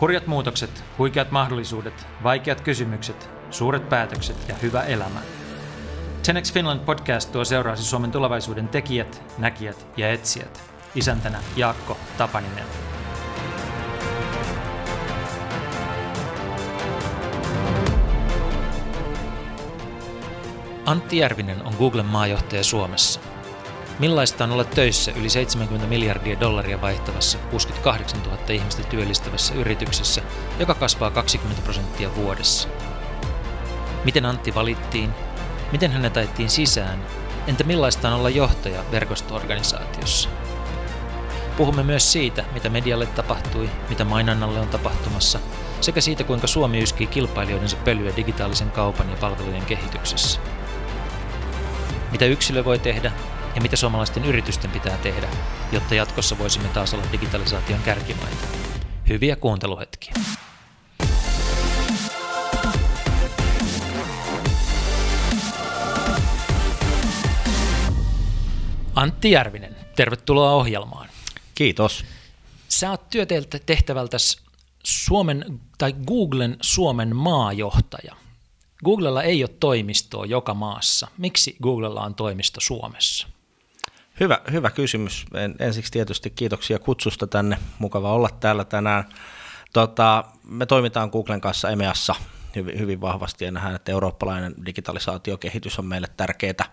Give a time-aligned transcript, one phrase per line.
[0.00, 5.20] Hurjat muutokset, huikeat mahdollisuudet, vaikeat kysymykset, suuret päätökset ja hyvä elämä.
[6.26, 10.62] Tenex Finland podcast tuo seuraasi Suomen tulevaisuuden tekijät, näkijät ja etsijät.
[10.94, 12.64] Isäntänä Jaakko Tapaninen.
[20.86, 23.33] Antti Järvinen on Googlen maajohtaja Suomessa.
[23.98, 30.22] Millaista on olla töissä yli 70 miljardia dollaria vaihtavassa 68 000 ihmistä työllistävässä yrityksessä,
[30.58, 32.68] joka kasvaa 20 prosenttia vuodessa?
[34.04, 35.10] Miten Antti valittiin?
[35.72, 37.04] Miten hänet ajettiin sisään?
[37.46, 40.28] Entä millaista on olla johtaja verkostoorganisaatiossa?
[41.56, 45.38] Puhumme myös siitä, mitä medialle tapahtui, mitä mainonnalle on tapahtumassa,
[45.80, 50.40] sekä siitä, kuinka Suomi yskii kilpailijoidensa pölyä digitaalisen kaupan ja palvelujen kehityksessä.
[52.12, 53.12] Mitä yksilö voi tehdä
[53.54, 55.28] ja mitä suomalaisten yritysten pitää tehdä,
[55.72, 58.46] jotta jatkossa voisimme taas olla digitalisaation kärkimaita.
[59.08, 60.12] Hyviä kuunteluhetkiä.
[68.94, 71.08] Antti Järvinen, tervetuloa ohjelmaan.
[71.54, 72.04] Kiitos.
[72.68, 74.40] Sä oot työtehtävältäsi
[74.84, 78.16] Suomen tai Googlen Suomen maajohtaja.
[78.84, 81.08] Googlella ei ole toimistoa joka maassa.
[81.18, 83.33] Miksi Googlella on toimisto Suomessa?
[84.20, 85.26] Hyvä, hyvä kysymys.
[85.34, 87.58] En, ensiksi tietysti kiitoksia kutsusta tänne.
[87.78, 89.04] Mukava olla täällä tänään.
[89.72, 92.14] Tota, me toimitaan Googlen kanssa EMEassa
[92.56, 96.64] hyvin, hyvin vahvasti ja nähdään, että eurooppalainen digitalisaatiokehitys on meille tärkeää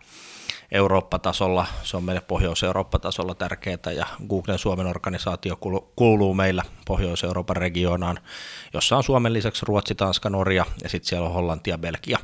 [0.72, 5.58] Eurooppa-tasolla, se on meille Pohjois-Eurooppa-tasolla tärkeää ja Googlen Suomen organisaatio
[5.95, 8.20] kuuluu meillä Pohjois-Euroopan regionaan,
[8.73, 12.20] jossa on Suomen lisäksi Ruotsi, Tanska, Norja ja sitten siellä on Hollanti ja Belgia.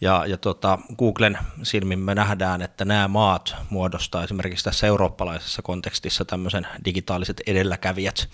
[0.00, 6.24] Ja, ja tota, Googlen silmin me nähdään, että nämä maat muodostaa esimerkiksi tässä eurooppalaisessa kontekstissa
[6.24, 8.28] tämmöisen digitaaliset edelläkävijät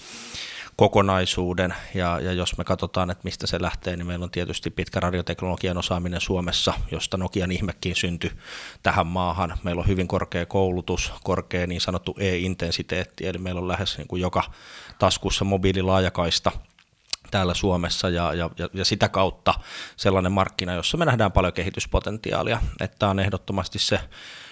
[0.77, 5.01] kokonaisuuden, ja, ja jos me katsotaan, että mistä se lähtee, niin meillä on tietysti pitkä
[5.01, 8.31] radioteknologian osaaminen Suomessa, josta Nokian ihmekin syntyi
[8.83, 9.59] tähän maahan.
[9.63, 14.23] Meillä on hyvin korkea koulutus, korkea niin sanottu e-intensiteetti, eli meillä on lähes niin kuin
[14.23, 14.43] joka
[14.99, 16.53] taskussa mobiililaajakaista,
[17.35, 19.55] täällä Suomessa ja, ja, ja sitä kautta
[19.97, 22.61] sellainen markkina, jossa me nähdään paljon kehityspotentiaalia.
[22.81, 24.01] Että tämä on ehdottomasti se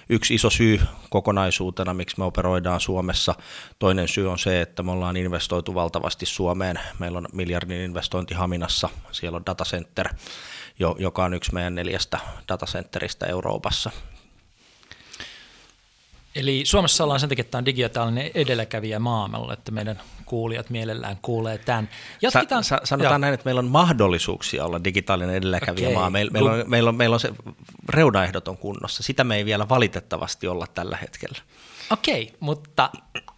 [0.08, 3.34] yksi iso syy kokonaisuutena, miksi me operoidaan Suomessa.
[3.78, 6.80] Toinen syy on se, että me ollaan investoitu valtavasti Suomeen.
[6.98, 10.08] Meillä on miljardin investointi Haminassa, siellä on datacenter,
[10.98, 12.18] joka on yksi meidän neljästä
[12.48, 13.90] datacenteristä Euroopassa.
[16.34, 21.58] Eli Suomessa ollaan sen takia, että on digitaalinen edelläkävijä maa, että meidän kuulijat mielellään kuulee
[21.58, 21.88] tämän.
[22.22, 22.64] Jatketaan.
[22.64, 23.18] Sa- sa- sanotaan Joo.
[23.18, 26.00] näin, että meillä on mahdollisuuksia olla digitaalinen edelläkävijä okay.
[26.00, 26.10] maa.
[26.10, 27.32] Meil, meillä, on, meillä, on, meillä on se
[27.88, 29.02] reunaehdot on kunnossa.
[29.02, 31.38] Sitä me ei vielä valitettavasti olla tällä hetkellä.
[31.90, 32.90] Okei, okay, mutta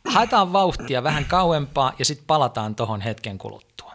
[0.09, 3.93] haetaan vauhtia vähän kauempaa ja sitten palataan tuohon hetken kuluttua.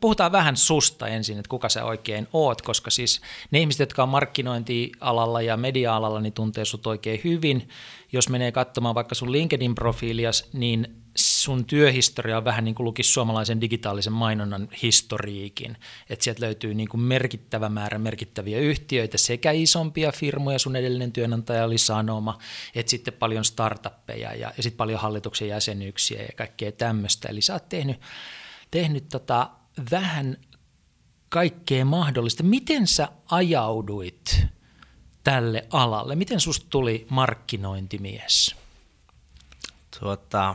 [0.00, 4.08] Puhutaan vähän susta ensin, että kuka sä oikein oot, koska siis ne ihmiset, jotka on
[4.08, 7.68] markkinointialalla ja media-alalla, niin tuntee sut oikein hyvin.
[8.12, 13.60] Jos menee katsomaan vaikka sun LinkedIn-profiilias, niin sun työhistoria on vähän niin kuin lukisi suomalaisen
[13.60, 15.76] digitaalisen mainonnan historiikin.
[16.10, 21.64] Että sieltä löytyy niin kuin merkittävä määrä merkittäviä yhtiöitä, sekä isompia firmoja, sun edellinen työnantaja
[21.64, 22.38] oli Sanoma,
[22.74, 27.28] että sitten paljon startuppeja ja, ja sitten paljon hallituksen jäsenyyksiä ja kaikkea tämmöistä.
[27.28, 28.00] Eli sä oot tehnyt
[28.70, 29.50] tehnyt tota
[29.90, 30.36] vähän
[31.28, 32.42] kaikkea mahdollista.
[32.42, 34.46] Miten sä ajauduit
[35.24, 36.16] tälle alalle?
[36.16, 38.56] Miten susta tuli markkinointimies?
[40.00, 40.54] Tuota,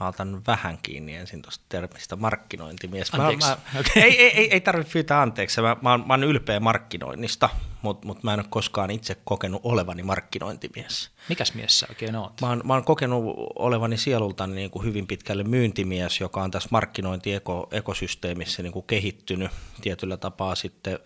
[0.00, 3.14] mä otan vähän kiinni ensin tuosta termistä markkinointimies.
[3.14, 3.48] Anteeksi.
[3.48, 4.02] Mä, mä, okay.
[4.02, 5.60] ei, ei, ei, ei tarvitse pyytää anteeksi.
[5.60, 7.48] Mä, mä, mä oon ylpeä markkinoinnista,
[7.82, 11.10] mutta mut mä en ole koskaan itse kokenut olevani markkinointimies.
[11.28, 12.40] Mikäs mies sä oikein oot?
[12.40, 13.22] Mä oon, mä oon kokenut
[13.58, 20.16] olevani sielultani niin kuin hyvin pitkälle myyntimies, joka on tässä markkinointiekosysteemissä niin kuin kehittynyt tietyllä
[20.16, 20.98] tapaa sitten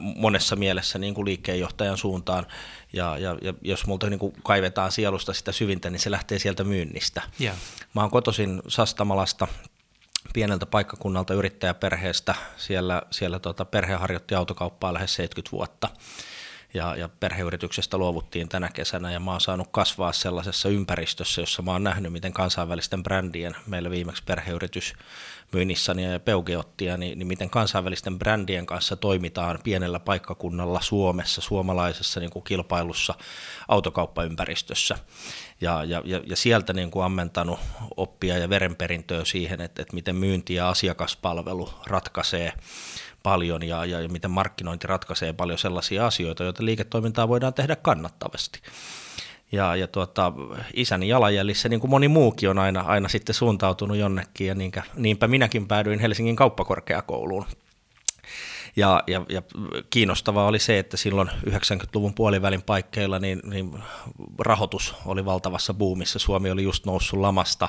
[0.00, 2.46] monessa mielessä niin kuin liikkeenjohtajan suuntaan.
[2.92, 6.64] Ja, ja, ja jos multa niin kuin kaivetaan sielusta sitä syvintä, niin se lähtee sieltä
[6.64, 7.22] myynnistä.
[7.40, 7.56] Yeah.
[7.94, 9.48] Mä oon kotoisin Sastamalasta,
[10.32, 12.34] pieneltä paikkakunnalta yrittäjäperheestä.
[12.56, 15.88] Siellä, siellä tota, perhe harjoitti autokauppaa lähes 70 vuotta
[16.74, 21.72] ja, ja perheyrityksestä luovuttiin tänä kesänä ja mä oon saanut kasvaa sellaisessa ympäristössä, jossa mä
[21.72, 24.94] oon nähnyt, miten kansainvälisten brändien, meillä viimeksi perheyritys
[25.52, 32.30] Myynnissani ja Peugeottia, niin, niin miten kansainvälisten brändien kanssa toimitaan pienellä paikkakunnalla Suomessa, suomalaisessa niin
[32.30, 33.14] kuin kilpailussa
[33.68, 34.98] autokauppaympäristössä.
[35.60, 37.60] Ja, ja, ja, ja sieltä niin kuin ammentanut
[37.96, 42.52] oppia ja verenperintöä siihen, että, että miten myynti ja asiakaspalvelu ratkaisee
[43.28, 48.60] paljon ja, ja, miten markkinointi ratkaisee paljon sellaisia asioita, joita liiketoimintaa voidaan tehdä kannattavasti.
[49.52, 50.32] ja, ja tuota,
[50.74, 55.28] isäni jalanjäljissä, niin kuin moni muukin on aina, aina sitten suuntautunut jonnekin, ja niinkä, niinpä
[55.28, 57.46] minäkin päädyin Helsingin kauppakorkeakouluun.
[58.76, 59.42] Ja, ja, ja
[59.90, 63.82] kiinnostavaa oli se, että silloin 90-luvun puolivälin paikkeilla niin, niin
[64.38, 66.18] rahoitus oli valtavassa buumissa.
[66.18, 67.68] Suomi oli just noussut lamasta,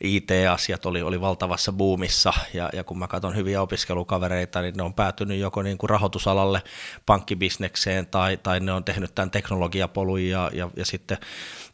[0.00, 4.94] IT-asiat oli, oli valtavassa buumissa, ja, ja kun mä katson hyviä opiskelukavereita, niin ne on
[4.94, 6.62] päätynyt joko niin kuin rahoitusalalle,
[7.06, 11.18] pankkibisnekseen, tai, tai ne on tehnyt tämän teknologiapolun, ja, ja, ja sitten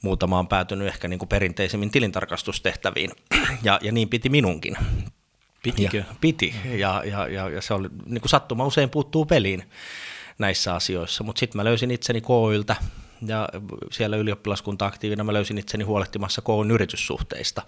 [0.03, 3.11] muutama on päätynyt ehkä niin kuin perinteisemmin tilintarkastustehtäviin,
[3.63, 4.77] ja, ja niin piti minunkin.
[5.63, 5.97] Pitikö?
[5.97, 9.71] Ja, piti, ja, ja, ja, ja se oli, niin kuin sattuma usein puuttuu peliin
[10.39, 12.77] näissä asioissa, mutta sitten mä löysin itseni KYltä,
[13.27, 13.49] ja
[13.91, 17.63] siellä ylioppilaskunta-aktiivina mä löysin itseni huolehtimassa koulun yrityssuhteista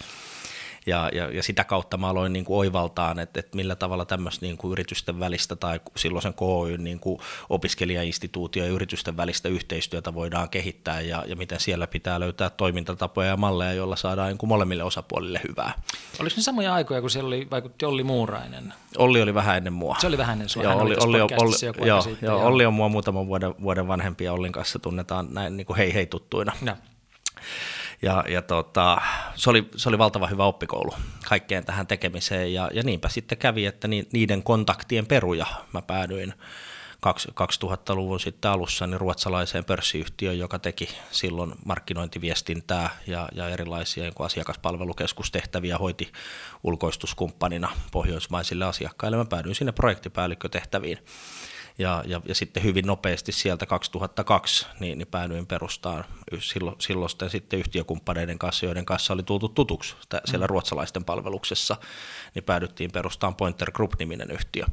[0.87, 4.47] ja, ja, ja sitä kautta mä aloin niin kuin oivaltaan, että, että millä tavalla tämmöistä
[4.47, 10.49] niin kuin yritysten välistä tai silloisen KOY niin kuin opiskelijainstituutio ja yritysten välistä yhteistyötä voidaan
[10.49, 14.83] kehittää ja, ja miten siellä pitää löytää toimintatapoja ja malleja, joilla saadaan niin kuin molemmille
[14.83, 15.73] osapuolille hyvää.
[16.21, 18.75] Oliko ne samoja aikoja, kun siellä oli, vaikutti Olli Muurainen?
[18.99, 19.97] Olli oli vähän ennen mua.
[19.99, 20.63] Se oli vähän ennen sua.
[20.63, 24.25] Joo, Olli, Olli, Olli, Olli, joo, sitten, joo, Olli on mua muutaman vuoden, vuoden vanhempi
[24.25, 26.53] ja Ollin kanssa tunnetaan näin niin kuin hei hei tuttuina.
[26.65, 26.77] Ja.
[28.03, 29.01] Ja, ja tota,
[29.35, 30.95] se, oli, se oli valtava hyvä oppikoulu
[31.29, 36.35] kaikkeen tähän tekemiseen ja, ja niinpä sitten kävi, että niiden kontaktien peruja mä päädyin
[37.11, 45.79] 2000-luvun sitten alussa niin ruotsalaiseen pörssiyhtiöön, joka teki silloin markkinointiviestintää ja, ja erilaisia niin asiakaspalvelukeskustehtäviä,
[45.79, 46.13] hoiti
[46.63, 49.17] ulkoistuskumppanina pohjoismaisille asiakkaille.
[49.17, 50.99] Mä päädyin sinne projektipäällikkötehtäviin
[51.79, 56.05] ja, ja, ja sitten hyvin nopeasti sieltä 2002 niin, niin päädyin perustamaan
[56.39, 60.51] silloin, silloisten sitten yhtiökumppaneiden kanssa, joiden kanssa oli tultu tutuksi siellä mm.
[60.51, 61.77] ruotsalaisten palveluksessa,
[62.35, 64.65] niin päädyttiin perustamaan Pointer Group-niminen yhtiö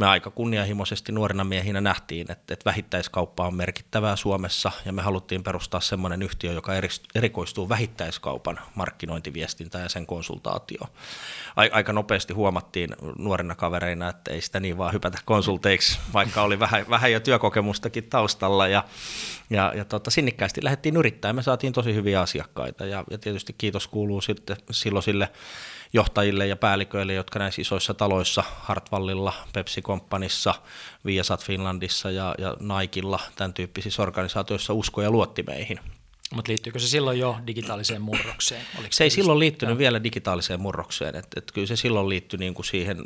[0.00, 5.42] me aika kunnianhimoisesti nuorina miehinä nähtiin, että, että vähittäiskauppa on merkittävää Suomessa ja me haluttiin
[5.42, 6.72] perustaa semmoinen yhtiö, joka
[7.14, 10.90] erikoistuu vähittäiskaupan markkinointiviestintään ja sen konsultaatioon.
[11.56, 16.84] Aika nopeasti huomattiin nuorina kavereina, että ei sitä niin vaan hypätä konsulteiksi, vaikka oli vähän,
[16.90, 18.84] vähän jo työkokemustakin taustalla ja,
[19.50, 21.36] ja, ja tota, sinnikkäästi lähdettiin yrittämään.
[21.36, 25.28] Me saatiin tosi hyviä asiakkaita ja, ja tietysti kiitos kuuluu sitten silloisille
[25.92, 30.54] johtajille ja päälliköille, jotka näissä isoissa taloissa, Hartwallilla, Pepsi Companyssa,
[31.04, 35.80] Viasat Finlandissa ja, ja Naikilla, tämän tyyppisissä organisaatioissa usko ja luotti meihin.
[36.34, 38.62] Mutta liittyykö se silloin jo digitaaliseen murrokseen?
[38.78, 39.78] Oliko se ei silloin liittynyt jo.
[39.78, 43.04] vielä digitaaliseen murrokseen, että et kyllä se silloin liittyi niinku siihen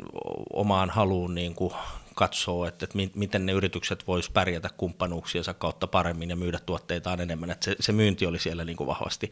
[0.53, 1.73] omaan haluun niinku
[2.15, 7.51] katsoo, että, että miten ne yritykset vois pärjätä kumppanuuksiensa kautta paremmin ja myydä tuotteitaan enemmän.
[7.51, 9.31] Että se, se myynti oli siellä niin kuin vahvasti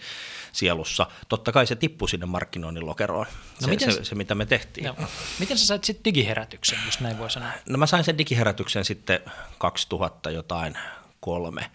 [0.51, 1.07] sielussa.
[1.29, 4.85] Totta kai se tippui sinne markkinoinnin lokeroon, no se, miten, se, se, mitä me tehtiin.
[4.85, 4.95] Joo.
[5.39, 7.49] Miten sä sait sitten digiherätyksen, jos näin voi sanoa?
[7.69, 9.19] No mä sain sen digiherätyksen sitten
[9.57, 10.77] 2000 jotain
[11.19, 11.71] kolme.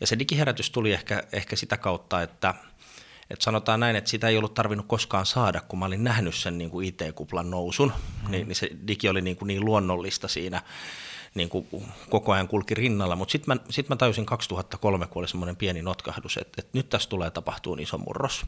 [0.00, 2.54] Ja se digiherätys tuli ehkä, ehkä sitä kautta, että–
[3.30, 6.58] et sanotaan näin, että sitä ei ollut tarvinnut koskaan saada, kun mä olin nähnyt sen
[6.58, 7.92] niin kuin IT-kuplan nousun,
[8.22, 8.30] mm.
[8.30, 10.62] niin, niin se digi oli niin, kuin niin luonnollista siinä,
[11.34, 11.68] niin kuin
[12.10, 15.82] koko ajan kulki rinnalla, mutta sitten mä, sit mä tajusin 2003, kun oli semmoinen pieni
[15.82, 18.46] notkahdus, että, että nyt tässä tulee tapahtua iso murros.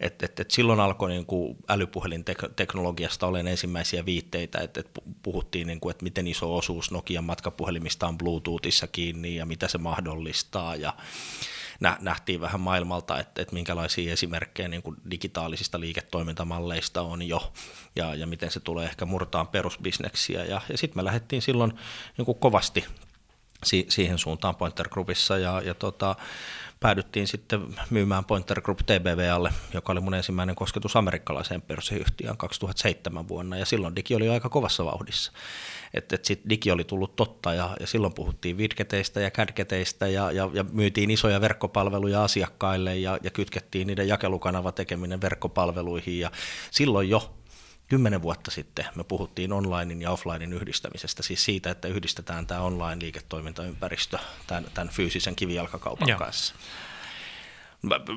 [0.00, 4.88] Et, et, et silloin alkoi niin kuin älypuhelinteknologiasta olen ensimmäisiä viitteitä, että et
[5.22, 9.78] puhuttiin, niin kuin, että miten iso osuus Nokian matkapuhelimista on Bluetoothissa kiinni ja mitä se
[9.78, 10.76] mahdollistaa.
[10.76, 10.94] Ja,
[12.00, 17.52] nähtiin vähän maailmalta, että, että minkälaisia esimerkkejä niin kuin digitaalisista liiketoimintamalleista on jo
[17.96, 20.44] ja, ja miten se tulee ehkä murtaan perusbisneksiä.
[20.44, 21.72] Ja, ja sitten me lähdettiin silloin
[22.18, 22.84] niin kuin kovasti
[23.64, 26.16] si- siihen suuntaan Pointer Groupissa ja, ja tota,
[26.82, 33.56] päädyttiin sitten myymään Pointer Group TBValle, joka oli mun ensimmäinen kosketus amerikkalaiseen pörssiyhtiöön 2007 vuonna,
[33.56, 35.32] ja silloin digi oli aika kovassa vauhdissa.
[35.94, 40.32] Että et sitten digi oli tullut totta, ja, ja silloin puhuttiin vidgeteistä ja cadgeteistä, ja,
[40.32, 46.30] ja, ja myytiin isoja verkkopalveluja asiakkaille, ja, ja kytkettiin niiden jakelukanava tekeminen verkkopalveluihin, ja
[46.70, 47.34] silloin jo
[47.92, 54.18] kymmenen vuotta sitten me puhuttiin onlinein ja offlinein yhdistämisestä, siis siitä, että yhdistetään tämä online-liiketoimintaympäristö
[54.46, 56.18] tämän, tämän fyysisen kivijalkakaupan Joo.
[56.18, 56.54] kanssa.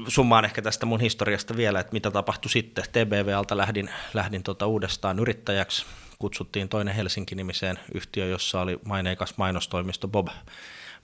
[0.08, 2.84] Summaan ehkä tästä mun historiasta vielä, että mitä tapahtui sitten.
[2.92, 5.86] TBValta lähdin, lähdin tota uudestaan yrittäjäksi.
[6.20, 10.28] Kutsuttiin toinen Helsinki-nimiseen yhtiö, jossa oli maineikas mainostoimisto Bob,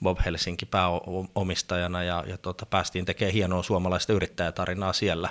[0.03, 5.29] Bob Helsinki pääomistajana ja, ja tota, päästiin tekemään hienoa suomalaista yrittäjätarinaa siellä,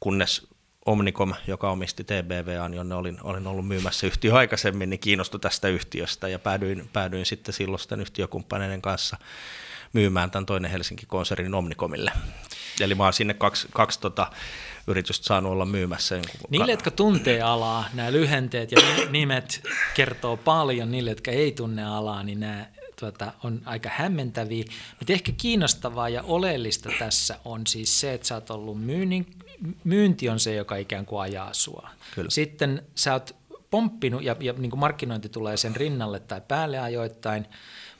[0.00, 0.57] kunnes
[0.88, 6.28] Omnicom, joka omisti TBVAn, jonne olin, olin ollut myymässä yhtiö aikaisemmin, niin kiinnostui tästä yhtiöstä
[6.28, 9.16] ja päädyin, päädyin sitten silloisten yhtiökumppaneiden kanssa
[9.92, 12.12] myymään tämän toinen Helsinki-konsernin Omnicomille.
[12.80, 14.30] Eli mä oon sinne kaksi, kaksi tota,
[14.86, 16.20] yritystä saanut olla myymässä.
[16.50, 18.78] Niille, jotka tuntee alaa, nämä lyhenteet ja
[19.10, 19.62] nimet
[19.94, 20.90] kertoo paljon.
[20.90, 22.66] Niille, jotka ei tunne alaa, niin nämä
[23.00, 24.64] tuota, on aika hämmentäviä.
[24.98, 29.26] Mutta ehkä kiinnostavaa ja oleellista tässä on siis se, että sä oot ollut myynnin,
[29.84, 31.90] myynti on se, joka ikään kuin ajaa sua.
[32.14, 32.30] Kyllä.
[32.30, 33.36] Sitten sä oot
[33.70, 37.46] pomppinut, ja, ja niin kuin markkinointi tulee sen rinnalle tai päälle ajoittain,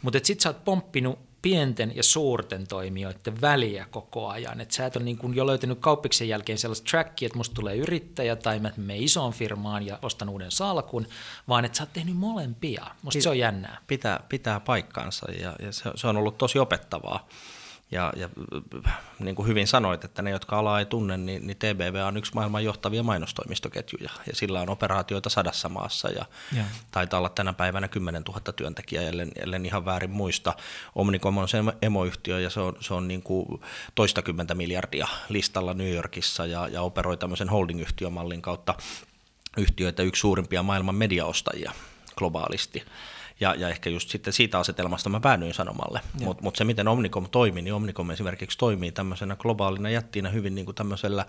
[0.03, 4.61] mutta sitten sä oot pomppinut pienten ja suurten toimijoiden väliä koko ajan.
[4.61, 7.77] Et sä et ole niin kuin jo löytänyt kauppiksen jälkeen sellaista trackia, että musta tulee
[7.77, 11.07] yrittäjä tai mä menen isoon firmaan ja ostan uuden salkun,
[11.49, 12.87] vaan että sä oot tehnyt molempia.
[13.03, 13.79] Musta Pit- se on jännää.
[13.87, 17.29] Pitää, pitää paikkaansa ja, ja se, se on ollut tosi opettavaa.
[17.91, 18.29] Ja, ja
[19.19, 22.35] niin kuin hyvin sanoit, että ne, jotka alaa ei tunne, niin, niin TBV on yksi
[22.35, 26.25] maailman johtavia mainostoimistoketjuja, ja sillä on operaatioita sadassa maassa, ja,
[26.57, 26.65] ja.
[26.91, 30.55] taitaa olla tänä päivänä 10 000 työntekijää, ellen, ellen ihan väärin muista.
[30.95, 33.61] Omnicom on se emoyhtiö, ja se on, se on niin kuin
[33.95, 38.75] toistakymmentä miljardia listalla New Yorkissa, ja, ja operoi tämmöisen holding-yhtiömallin kautta
[39.57, 41.73] yhtiöitä yksi suurimpia maailman mediaostajia
[42.17, 42.85] globaalisti.
[43.41, 46.01] Ja, ja ehkä just sitten siitä asetelmasta mä päädyin sanomalle.
[46.25, 50.65] Mutta mut se, miten Omnicom toimii, niin Omnicom esimerkiksi toimii tämmöisenä globaalina jättiinä hyvin niin
[50.65, 51.27] kuin tämmöisellä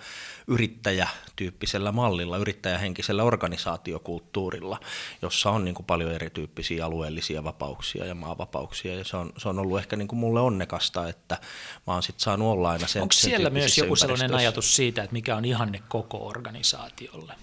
[0.48, 4.80] yrittäjätyyppisellä mallilla, yrittäjähenkisellä organisaatiokulttuurilla,
[5.22, 8.96] jossa on niin kuin paljon erityyppisiä alueellisia vapauksia ja maavapauksia.
[8.96, 11.38] Ja se on, se on ollut ehkä niin kuin mulle onnekasta, että
[11.88, 15.13] mä oon sitten saanut olla aina sen Onko siellä myös joku sellainen ajatus siitä, että
[15.13, 17.34] mikä on ihanne koko organisaatiolle?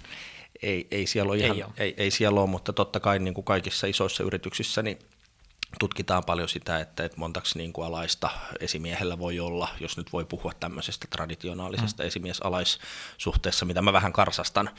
[0.63, 1.73] Ei, ei, siellä ole ihan, ei, ole.
[1.79, 4.99] Ei, ei siellä ole, mutta totta kai niin kuin kaikissa isoissa yrityksissä niin
[5.79, 8.31] tutkitaan paljon sitä, että, että montaksi niin kuin alaista
[8.61, 12.07] esimiehellä voi olla, jos nyt voi puhua tämmöisestä traditionaalisesta mm.
[12.07, 14.71] esimiesalaissuhteessa, mitä mä vähän karsastan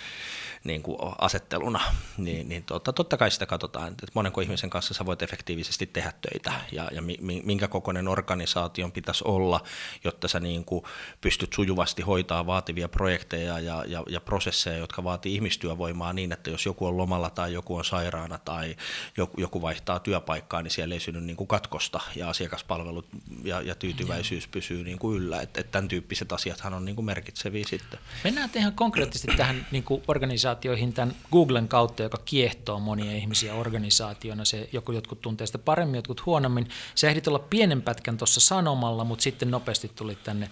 [0.63, 1.79] niin kuin asetteluna,
[2.17, 6.13] niin, niin tota, totta kai sitä katsotaan, että monenko ihmisen kanssa sä voit efektiivisesti tehdä
[6.21, 7.01] töitä ja, ja
[7.43, 9.63] minkä kokoinen organisaation pitäisi olla,
[10.03, 10.83] jotta sä niin kuin
[11.21, 16.65] pystyt sujuvasti hoitaa vaativia projekteja ja, ja, ja prosesseja, jotka vaatii ihmistyövoimaa niin, että jos
[16.65, 18.75] joku on lomalla tai joku on sairaana tai
[19.17, 23.05] joku, joku vaihtaa työpaikkaa, niin siellä ei synny niin kuin katkosta ja asiakaspalvelut
[23.43, 24.51] ja, ja tyytyväisyys Joo.
[24.51, 25.41] pysyy niin kuin yllä.
[25.41, 27.99] Että et tämän tyyppiset asiathan on niin kuin merkitseviä sitten.
[28.23, 34.45] Mennään ihan konkreettisesti tähän niin kuin organisaatioihin tämän Googlen kautta, joka kiehtoo monia ihmisiä organisaationa.
[34.45, 36.67] Se, joku, jotkut tuntee sitä paremmin, jotkut huonommin.
[36.95, 40.49] Se ehdit olla pienen pätkän tuossa sanomalla, mutta sitten nopeasti tuli tänne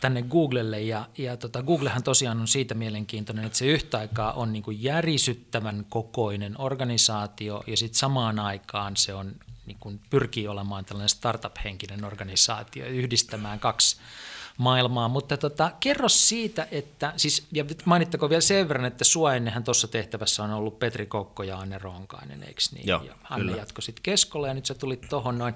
[0.00, 4.52] tänne Googlelle ja, ja tota, Googlehan tosiaan on siitä mielenkiintoinen, että se yhtä aikaa on
[4.52, 9.34] niin järisyttävän kokoinen organisaatio ja sitten samaan aikaan se on
[9.70, 13.96] niin kuin pyrkii olemaan tällainen startup-henkinen organisaatio yhdistämään kaksi
[14.56, 19.64] maailmaa, mutta tota, kerro siitä, että, siis, ja mainittako vielä sen verran, että sua ennenhän
[19.64, 22.86] tuossa tehtävässä on ollut Petri Kokko ja Anne Ronkainen, eikö niin?
[22.86, 25.54] Joo, ja Anne jatkoi sitten Keskolle ja nyt sä tulit tuohon noin.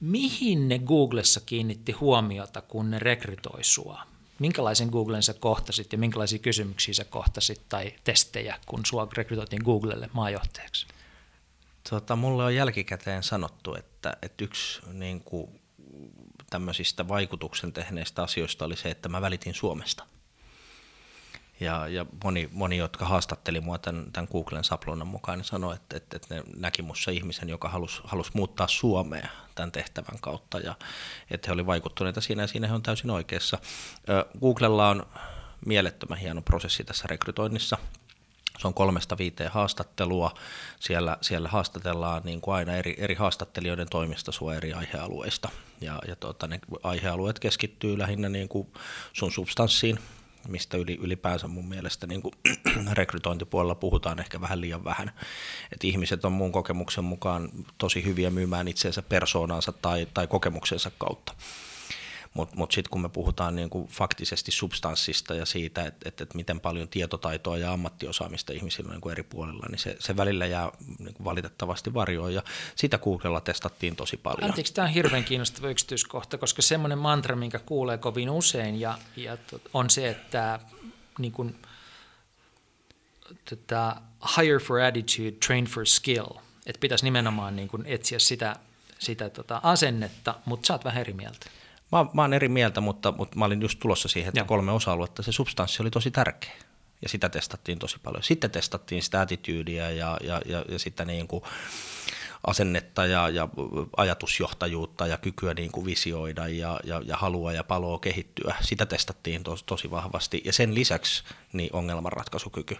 [0.00, 4.02] Mihin ne Googlessa kiinnitti huomiota, kun ne rekrytoi sua?
[4.38, 10.10] Minkälaisen Googlen sä kohtasit ja minkälaisia kysymyksiä sä kohtasit tai testejä, kun sua rekrytoitiin Googlelle
[10.12, 10.86] maajohtajaksi?
[11.90, 15.60] Tota, mulle on jälkikäteen sanottu, että, että yksi niin kuin,
[16.50, 20.06] tämmöisistä vaikutuksen tehneistä asioista oli se, että mä välitin Suomesta.
[21.60, 25.96] Ja, ja moni, moni, jotka haastatteli mua tämän, tämän Googlen sapluunan mukaan, niin sanoi, että,
[25.96, 30.74] että, että ne näki mussa ihmisen, joka halusi, halusi muuttaa Suomea tämän tehtävän kautta, ja
[31.30, 33.58] että he olivat vaikuttuneita siinä, ja siinä he on täysin oikeassa.
[34.40, 35.06] Googlella on
[35.66, 37.78] mielettömän hieno prosessi tässä rekrytoinnissa.
[38.58, 40.34] Se on kolmesta viiteen haastattelua.
[40.80, 45.48] Siellä, siellä haastatellaan niin kuin aina eri, eri haastattelijoiden toimesta sua eri aihealueista.
[45.80, 48.68] Ja, ja tuota, ne aihealueet keskittyy lähinnä niin kuin
[49.12, 49.98] sun substanssiin,
[50.48, 52.34] mistä yli, ylipäänsä mun mielestä niin kuin
[52.92, 55.12] rekrytointipuolella puhutaan ehkä vähän liian vähän.
[55.72, 57.48] Et ihmiset on mun kokemuksen mukaan
[57.78, 61.34] tosi hyviä myymään itseensä persoonansa tai, tai kokemuksensa kautta.
[62.38, 66.34] Mutta mut, sitten kun me puhutaan niin kuin faktisesti substanssista ja siitä, että et, et
[66.34, 70.46] miten paljon tietotaitoa ja ammattiosaamista ihmisillä on niin kuin eri puolilla, niin se, se välillä
[70.46, 72.42] jää niin kuin valitettavasti varjoon ja
[72.76, 74.44] sitä Googlella testattiin tosi paljon.
[74.44, 79.38] Anteeksi, tämä on hirveän kiinnostava yksityiskohta, koska semmoinen mantra, minkä kuulee kovin usein ja, ja
[79.74, 80.60] on se, että
[81.18, 81.56] niin kuin,
[83.50, 83.96] tota,
[84.36, 86.28] hire for attitude, train for skill.
[86.66, 88.56] Että pitäisi nimenomaan niin kuin etsiä sitä,
[88.98, 91.46] sitä tota asennetta, mutta sä oot vähän eri mieltä.
[91.92, 94.46] Mä, mä oon eri mieltä, mutta, mutta mä olin just tulossa siihen, että Joo.
[94.46, 96.52] kolme osa-aluetta, se substanssi oli tosi tärkeä.
[97.02, 98.22] Ja sitä testattiin tosi paljon.
[98.22, 101.44] Sitten testattiin sitä attityydiä ja, ja, ja, ja sitä niin kuin
[102.46, 103.48] asennetta ja, ja
[103.96, 108.54] ajatusjohtajuutta ja kykyä niin kuin visioida ja, ja, ja halua ja paloa kehittyä.
[108.60, 110.42] Sitä testattiin tos, tosi vahvasti.
[110.44, 112.76] Ja sen lisäksi niin ongelmanratkaisukyky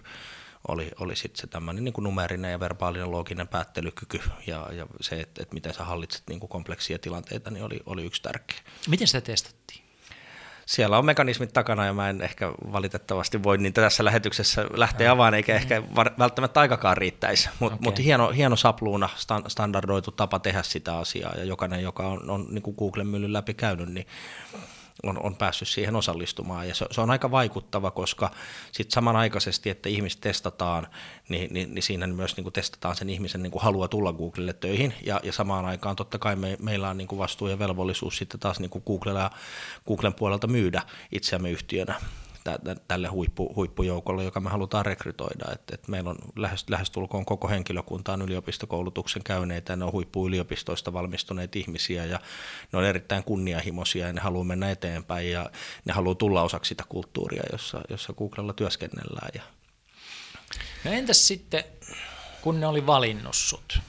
[0.67, 5.43] oli, oli sitten se tämmöinen niin numerinen ja verbaalinen looginen päättelykyky ja, ja se, että,
[5.43, 8.57] että miten sä hallitset niin kuin kompleksia tilanteita, niin oli, oli yksi tärkeä.
[8.87, 9.89] Miten sitä testattiin?
[10.69, 15.33] siellä on mekanismit takana ja mä en ehkä valitettavasti voi niitä tässä lähetyksessä lähteä avaamaan,
[15.33, 15.83] eikä ehkä
[16.19, 17.49] välttämättä aikakaan riittäisi.
[17.59, 17.83] Mutta okay.
[17.83, 19.09] mut hieno, hieno sapluuna,
[19.47, 23.53] standardoitu tapa tehdä sitä asiaa ja jokainen, joka on, on niin kuin Googlen myllyn läpi
[23.53, 24.07] käynyt, niin
[25.03, 26.67] on, on päässyt siihen osallistumaan.
[26.67, 28.31] Ja se, se on aika vaikuttava, koska
[28.71, 30.87] sitten samanaikaisesti, että ihmiset testataan,
[31.29, 34.53] niin, niin, niin siinä myös niin kuin testataan sen ihmisen niin kuin halua tulla Googlelle
[34.53, 34.93] töihin.
[35.05, 38.39] Ja, ja samaan aikaan totta kai me, meillä on niin kuin vastuu ja velvollisuus sitten
[38.39, 39.31] taas niin kuin Googlella,
[39.87, 41.95] Googlen puolelta myydä itseämme yhtiönä
[42.87, 45.51] tälle huippu, huippujoukolle, joka me halutaan rekrytoida.
[45.53, 51.59] Et, et meillä on lähes, lähestulkoon koko henkilökunta on yliopistokoulutuksen käyneitä, ne on huippuyliopistoista valmistuneita
[51.59, 52.19] ihmisiä ja
[52.71, 55.49] ne on erittäin kunnianhimoisia ja ne haluaa mennä eteenpäin ja
[55.85, 59.29] ne haluaa tulla osaksi sitä kulttuuria, jossa, jossa Googlella työskennellään.
[59.33, 59.41] Ja.
[60.83, 61.63] No entäs sitten,
[62.41, 63.79] kun ne oli valinnut sut,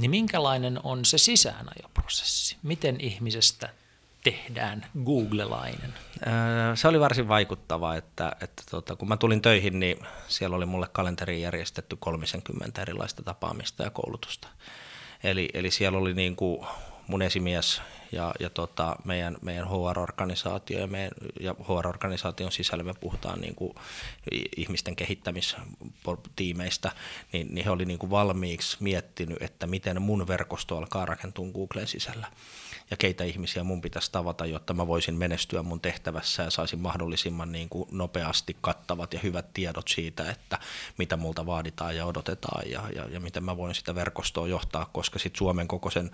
[0.00, 2.56] niin minkälainen on se sisäänajoprosessi?
[2.62, 3.68] Miten ihmisestä
[4.24, 5.94] tehdään googlelainen?
[6.74, 9.98] Se oli varsin vaikuttava, että, että tota, kun mä tulin töihin, niin
[10.28, 14.48] siellä oli mulle kalenteriin järjestetty 30 erilaista tapaamista ja koulutusta.
[15.24, 16.66] Eli, eli siellä oli niin kuin
[17.06, 23.40] mun esimies ja, ja tota, meidän, meidän HR-organisaatio ja, meidän, ja HR-organisaation sisällä me puhutaan
[23.40, 23.74] niin kuin
[24.56, 26.92] ihmisten kehittämistiimeistä,
[27.32, 32.26] niin, niin he oli niin valmiiksi miettinyt, että miten mun verkosto alkaa rakentua Googlen sisällä.
[32.90, 37.52] Ja keitä ihmisiä mun pitäisi tavata, jotta mä voisin menestyä mun tehtävässä ja saisin mahdollisimman
[37.52, 40.58] niin kuin nopeasti kattavat ja hyvät tiedot siitä, että
[40.98, 45.18] mitä multa vaaditaan ja odotetaan ja, ja, ja miten mä voin sitä verkostoa johtaa, koska
[45.18, 46.10] sitten Suomen kokoisen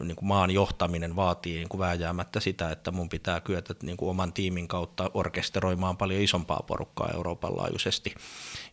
[0.00, 4.10] niin kuin maan johtaminen vaatii niin kuin vääjäämättä sitä, että mun pitää kyetä niin kuin
[4.10, 8.14] oman tiimin kautta orkesteroimaan paljon isompaa porukkaa Euroopan laajuisesti,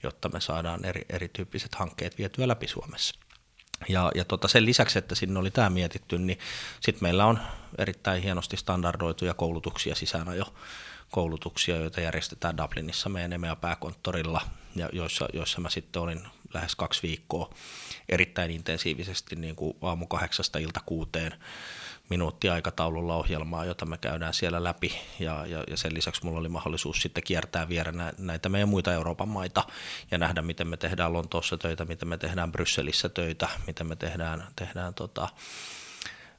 [0.03, 3.15] jotta me saadaan eri, erityyppiset hankkeet vietyä läpi Suomessa.
[3.89, 6.39] Ja, ja tota sen lisäksi, että sinne oli tämä mietitty, niin
[6.81, 7.39] sitten meillä on
[7.77, 10.45] erittäin hienosti standardoituja koulutuksia sisään jo
[11.11, 14.41] koulutuksia, joita järjestetään Dublinissa meidän EMEA pääkonttorilla,
[14.75, 16.21] ja joissa, joissa mä sitten olin
[16.53, 17.53] lähes kaksi viikkoa
[18.09, 21.33] erittäin intensiivisesti niin kuin aamu kahdeksasta ilta kuuteen
[22.11, 27.01] minuuttiaikataululla ohjelmaa, jota me käydään siellä läpi ja, ja, ja sen lisäksi mulla oli mahdollisuus
[27.01, 29.63] sitten kiertää vielä näitä meidän muita Euroopan maita
[30.11, 34.47] ja nähdä, miten me tehdään Lontoossa töitä, miten me tehdään Brysselissä töitä, miten me tehdään,
[34.55, 35.29] tehdään tota,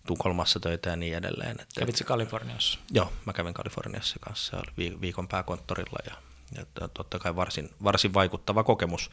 [0.06, 1.56] Tukholmassa töitä ja niin edelleen.
[1.78, 2.78] Kävitkö Kaliforniassa?
[2.90, 6.16] Joo, mä kävin Kaliforniassa kanssa, oli viikon pääkonttorilla ja,
[6.56, 9.10] ja totta kai varsin, varsin vaikuttava kokemus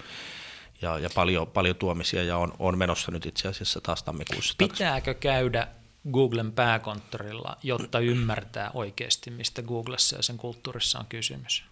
[0.82, 4.56] ja, ja paljon, paljon tuomisia ja on, on menossa nyt itse asiassa taas tammikuussa.
[4.58, 5.67] Pitääkö käydä
[6.12, 11.64] Googlen pääkonttorilla, jotta ymmärtää oikeasti, mistä Googlessa ja sen kulttuurissa on kysymys?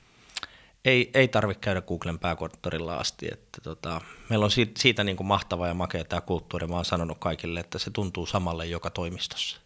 [0.85, 3.27] Ei, ei tarvitse käydä Googlen pääkonttorilla asti.
[3.31, 6.67] Että tota, meillä on siitä, siitä niin kuin mahtava ja makea tämä kulttuuri.
[6.67, 9.57] Mä oon sanonut kaikille, että se tuntuu samalle joka toimistossa.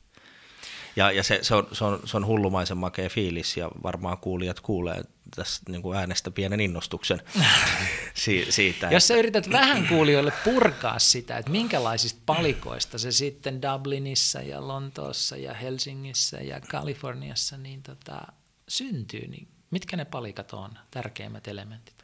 [0.95, 4.59] Ja, ja se, se, on, se, on, se on hullumaisen makea fiilis ja varmaan kuulijat
[4.59, 5.01] kuulee
[5.35, 7.21] tästä niin kuin äänestä pienen innostuksen
[8.13, 8.87] si, siitä.
[8.91, 15.37] Jos sä yrität vähän kuulijoille purkaa sitä, että minkälaisista palikoista se sitten Dublinissa ja Lontoossa
[15.37, 18.21] ja Helsingissä ja Kaliforniassa niin tota,
[18.67, 22.00] syntyy, niin mitkä ne palikat on, tärkeimmät elementit?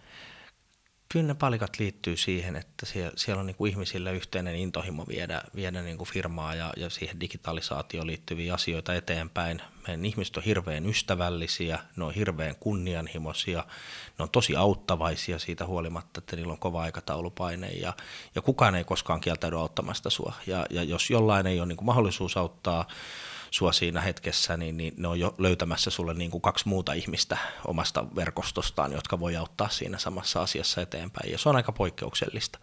[1.10, 5.42] Kyllä ne palikat liittyy siihen, että siellä, siellä on niin kuin ihmisillä yhteinen intohimo viedä,
[5.56, 9.62] viedä niin kuin firmaa ja, ja siihen digitalisaatioon liittyviä asioita eteenpäin.
[9.88, 13.64] Meidän ihmiset on hirveän ystävällisiä, ne on hirveän kunnianhimoisia,
[14.20, 17.94] ne on tosi auttavaisia siitä huolimatta, että niillä on kova aikataulupaine ja,
[18.36, 20.34] ja kukaan ei koskaan kieltäydy auttamasta sua.
[20.48, 22.88] Ja, ja jos jollain ei ole niin kuin mahdollisuus auttaa,
[23.52, 27.38] sua siinä hetkessä, niin, niin ne on jo löytämässä sulle niin kuin kaksi muuta ihmistä
[27.68, 31.32] omasta verkostostaan, jotka voi auttaa siinä samassa asiassa eteenpäin.
[31.32, 32.60] Ja se on aika poikkeuksellista.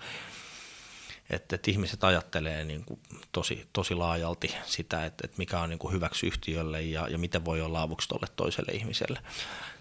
[1.31, 3.01] Että, että ihmiset ajattelee niin kuin
[3.33, 7.45] tosi, tosi laajalti sitä, että, että mikä on niin kuin hyväksi yhtiölle ja, ja miten
[7.45, 9.21] voi olla avuksi tolle toiselle ihmiselle.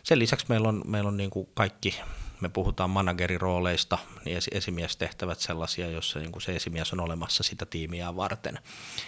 [0.03, 2.01] Sen lisäksi meillä on, meillä on niin kuin kaikki
[2.43, 8.59] me puhutaan managerirooleista, niin esimiestehtävät sellaisia, joissa niin se esimies on olemassa sitä tiimiä varten.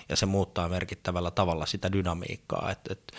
[0.10, 3.14] Ja se muuttaa merkittävällä tavalla sitä dynamiikkaa, että, että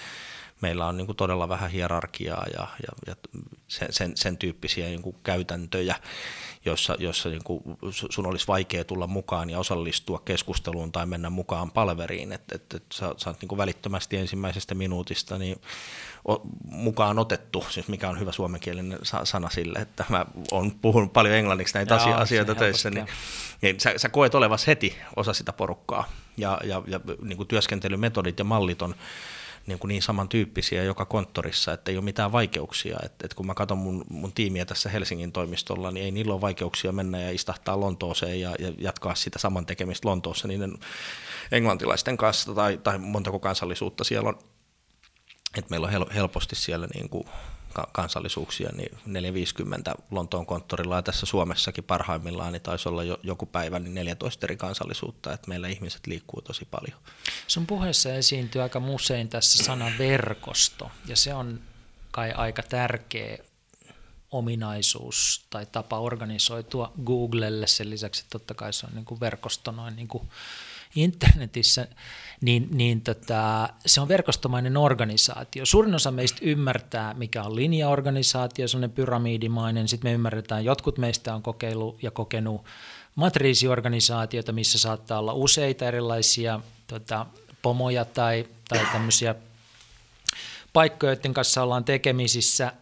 [0.61, 3.17] meillä on niin kuin todella vähän hierarkiaa ja, ja, ja
[3.69, 5.97] sen, sen, sen tyyppisiä niin kuin käytäntöjä,
[6.67, 11.71] joissa, joissa niin kuin sun olisi vaikea tulla mukaan ja osallistua keskusteluun tai mennä mukaan
[11.71, 15.61] palveriin, että et, et sä, sä oot niin kuin välittömästi ensimmäisestä minuutista niin
[16.29, 21.35] o, mukaan otettu, siis mikä on hyvä suomenkielinen sana sille, että mä oon puhunut paljon
[21.35, 23.07] englanniksi näitä Joo, asia, asioita töissä, niin,
[23.63, 26.09] niin sä, sä koet olevas heti osa sitä porukkaa.
[26.37, 28.95] Ja, ja, ja niin kuin työskentelymetodit ja mallit on
[29.67, 32.99] niin, kuin niin samantyyppisiä joka konttorissa, että ei ole mitään vaikeuksia.
[33.05, 36.41] Et, et kun mä katson mun, mun tiimiä tässä Helsingin toimistolla, niin ei niillä ole
[36.41, 40.75] vaikeuksia mennä ja istahtaa Lontooseen ja, ja jatkaa sitä saman tekemistä Lontoossa niiden
[41.53, 44.39] englantilaisten kanssa tai, tai montako kansallisuutta siellä on
[45.59, 47.29] että meillä on helposti siellä niin kuin
[47.93, 53.79] kansallisuuksia, niin 450 Lontoon konttorilla ja tässä Suomessakin parhaimmillaan niin taisi olla jo, joku päivä
[53.79, 56.99] niin 14 eri kansallisuutta, että meillä ihmiset liikkuu tosi paljon.
[57.47, 61.61] Sun puheessa esiintyy aika usein tässä sana verkosto, ja se on
[62.11, 63.39] kai aika tärkeä
[64.31, 69.73] ominaisuus tai tapa organisoitua Googlelle sen lisäksi, että totta kai se on niin kuin verkosto
[69.73, 70.29] noin niin kuin
[70.97, 71.89] internetissä,
[72.41, 75.67] niin, niin tota, se on verkostomainen organisaatio.
[75.67, 79.89] Suurin osa meistä ymmärtää, mikä on linjaorganisaatio, sellainen pyramidimainen.
[79.89, 82.65] Sitten me ymmärretään, jotkut meistä on kokeillut ja kokenut
[83.15, 87.27] matriisiorganisaatiota, missä saattaa olla useita erilaisia tota,
[87.63, 89.35] pomoja tai, tai tämmöisiä
[90.73, 92.73] paikkoja, joiden kanssa ollaan tekemisissä.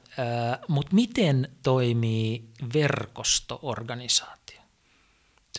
[0.69, 4.61] Mutta miten toimii verkostoorganisaatio?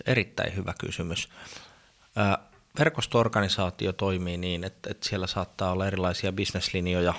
[0.06, 1.30] Erittäin hyvä kysymys.
[2.80, 7.14] Verkostoorganisaatio toimii niin, että, että siellä saattaa olla erilaisia bisneslinjoja,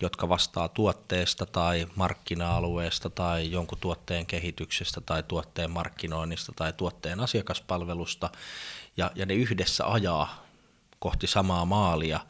[0.00, 8.30] jotka vastaa tuotteesta tai markkina-alueesta tai jonkun tuotteen kehityksestä tai tuotteen markkinoinnista tai tuotteen asiakaspalvelusta,
[8.96, 10.44] ja, ja ne yhdessä ajaa
[10.98, 12.20] kohti samaa maalia,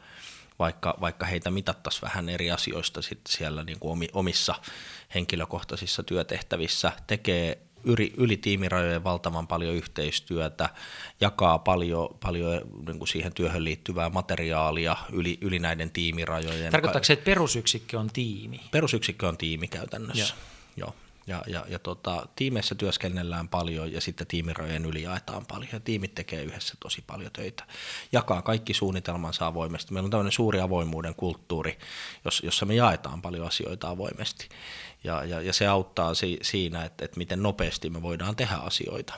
[0.59, 4.55] vaikka, vaikka heitä mitattaisiin vähän eri asioista sitten siellä niin kuin omissa
[5.15, 10.69] henkilökohtaisissa työtehtävissä, tekee yli, yli tiimirajojen valtavan paljon yhteistyötä,
[11.21, 16.71] jakaa paljon, paljon niin kuin siihen työhön liittyvää materiaalia yli, yli näiden tiimirajojen.
[16.71, 18.61] Tarkoittaako se, että perusyksikkö on tiimi?
[18.71, 20.33] Perusyksikkö on tiimi käytännössä,
[20.77, 20.87] joo.
[20.87, 21.04] joo.
[21.27, 26.15] Ja, ja, ja tota, tiimeissä työskennellään paljon ja sitten tiimirajojen yli jaetaan paljon ja tiimit
[26.15, 27.63] tekee yhdessä tosi paljon töitä.
[28.11, 29.93] Jakaa kaikki suunnitelmansa avoimesti.
[29.93, 31.77] Meillä on tämmöinen suuri avoimuuden kulttuuri,
[32.43, 34.49] jossa me jaetaan paljon asioita avoimesti.
[35.03, 39.13] Ja, ja, ja se auttaa si, siinä, että, että miten nopeasti me voidaan tehdä asioita.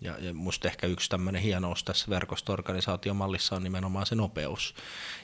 [0.00, 4.74] Ja, ja musta ehkä yksi tämmöinen hienous tässä verkosto-organisaatiomallissa on nimenomaan se nopeus.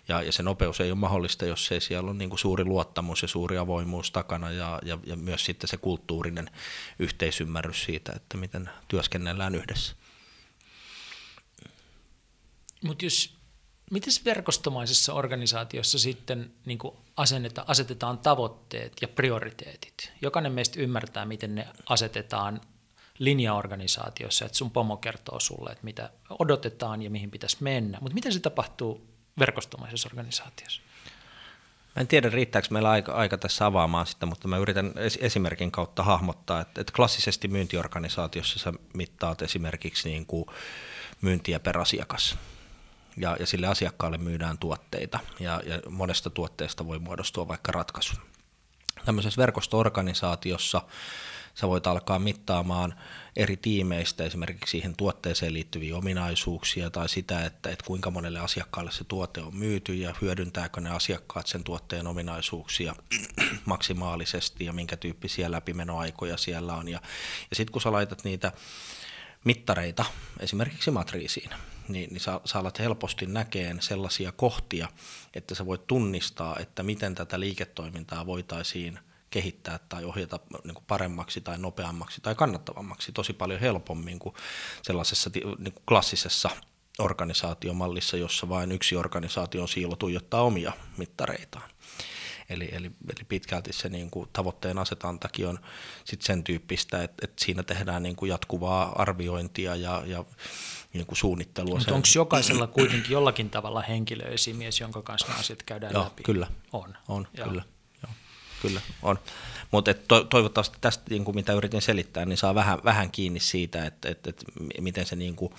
[0.08, 3.22] Ja, ja se nopeus ei ole mahdollista, jos ei siellä ole niin kuin suuri luottamus
[3.22, 6.50] ja suuri avoimuus takana ja, ja, ja myös sitten se kulttuurinen
[6.98, 9.96] yhteisymmärrys siitä, että miten työskennellään yhdessä.
[12.84, 13.40] Mutta jos
[13.90, 16.78] miten verkostomaisessa organisaatiossa sitten niin
[17.16, 20.12] asenneta, asetetaan tavoitteet ja prioriteetit?
[20.22, 22.60] Jokainen meistä ymmärtää, miten ne asetetaan
[23.20, 27.98] linjaorganisaatiossa, että sun pomo kertoo sulle, että mitä odotetaan ja mihin pitäisi mennä.
[28.00, 29.06] Mutta miten se tapahtuu
[29.38, 30.82] verkostomaisessa organisaatiossa?
[31.96, 36.02] Mä en tiedä, riittääkö meillä aika, aika tässä avaamaan sitä, mutta mä yritän esimerkin kautta
[36.02, 40.46] hahmottaa, että, että klassisesti myyntiorganisaatiossa sä mittaat esimerkiksi niin kuin
[41.20, 42.38] myyntiä per asiakas.
[43.16, 48.14] Ja, ja sille asiakkaalle myydään tuotteita, ja, ja monesta tuotteesta voi muodostua vaikka ratkaisu.
[49.04, 50.82] Tämmöisessä verkosto-organisaatiossa
[51.54, 52.94] sä voit alkaa mittaamaan
[53.36, 59.04] eri tiimeistä esimerkiksi siihen tuotteeseen liittyviä ominaisuuksia tai sitä, että, että kuinka monelle asiakkaalle se
[59.04, 62.94] tuote on myyty ja hyödyntääkö ne asiakkaat sen tuotteen ominaisuuksia
[63.64, 66.88] maksimaalisesti ja minkä tyyppisiä läpimenoaikoja siellä on.
[66.88, 67.00] Ja,
[67.50, 68.52] ja sitten kun sä laitat niitä
[69.44, 70.04] mittareita
[70.40, 71.50] esimerkiksi matriisiin,
[71.88, 74.88] niin, niin sä, sä alat helposti näkeen sellaisia kohtia,
[75.34, 78.98] että sä voit tunnistaa, että miten tätä liiketoimintaa voitaisiin–
[79.30, 84.34] kehittää tai ohjata niin kuin paremmaksi tai nopeammaksi tai kannattavammaksi tosi paljon helpommin kuin
[84.82, 86.50] sellaisessa niin kuin klassisessa
[86.98, 91.70] organisaatiomallissa, jossa vain yksi organisaation siilo tuijottaa omia mittareitaan.
[92.48, 95.58] Eli, eli, eli pitkälti se niin kuin tavoitteen asetantakin on
[96.04, 100.24] sit sen tyyppistä, että, että siinä tehdään niin kuin jatkuvaa arviointia ja, ja
[100.92, 101.78] niin kuin suunnittelua.
[101.78, 106.22] Mutta onko jokaisella kuitenkin jollakin tavalla henkilöesimies, jonka kanssa asiat käydään Joo, läpi?
[106.22, 106.46] kyllä.
[106.72, 106.96] On.
[107.08, 107.48] On, Joo.
[107.48, 107.62] kyllä
[108.62, 109.18] kyllä on.
[109.70, 113.86] Mutta to, toivottavasti tästä, niin kuin mitä yritin selittää, niin saa vähän, vähän kiinni siitä,
[113.86, 114.44] että, että, että
[114.80, 115.52] miten se niin kuin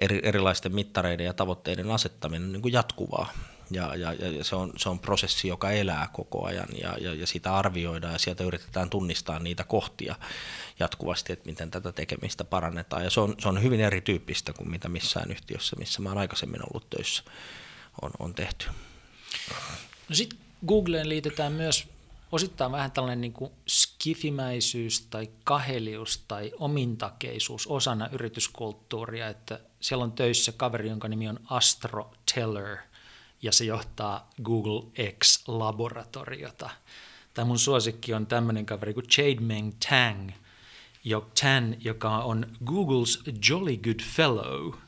[0.00, 3.32] eri, erilaisten mittareiden ja tavoitteiden asettaminen on niin kuin jatkuvaa.
[3.70, 7.26] Ja, ja, ja se, on, se on prosessi, joka elää koko ajan ja, ja, ja
[7.26, 10.14] sitä arvioidaan ja sieltä yritetään tunnistaa niitä kohtia
[10.80, 13.04] jatkuvasti, että miten tätä tekemistä parannetaan.
[13.04, 16.60] Ja se on, se on hyvin erityyppistä kuin mitä missään yhtiössä, missä mä olen aikaisemmin
[16.62, 17.22] ollut töissä,
[18.02, 18.66] on, on tehty.
[20.08, 21.88] No sitten Googleen liitetään myös
[22.32, 30.12] osittain vähän tällainen niin kuin skifimäisyys tai kahelius tai omintakeisuus osana yrityskulttuuria, että siellä on
[30.12, 32.76] töissä kaveri, jonka nimi on Astro Teller
[33.42, 36.70] ja se johtaa Google X-laboratoriota.
[37.34, 40.30] Tämä mun suosikki on tämmöinen kaveri kuin Jade Meng Tang,
[41.40, 44.72] Tan, joka on Google's Jolly Good Fellow–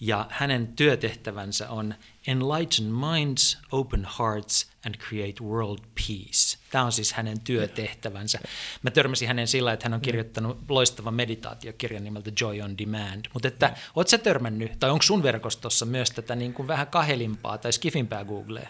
[0.00, 1.94] ja hänen työtehtävänsä on
[2.26, 6.58] Enlighten minds, open hearts and create world peace.
[6.74, 8.38] Tämä on siis hänen työtehtävänsä.
[8.82, 13.24] Mä törmäsin hänen sillä, että hän on kirjoittanut loistavan meditaatiokirjan nimeltä Joy on Demand.
[13.32, 17.58] Mutta että, oot sä törmännyt, tai onko sun verkostossa myös tätä niin kuin vähän kahelimpaa
[17.58, 18.68] tai skifimpää Googlea?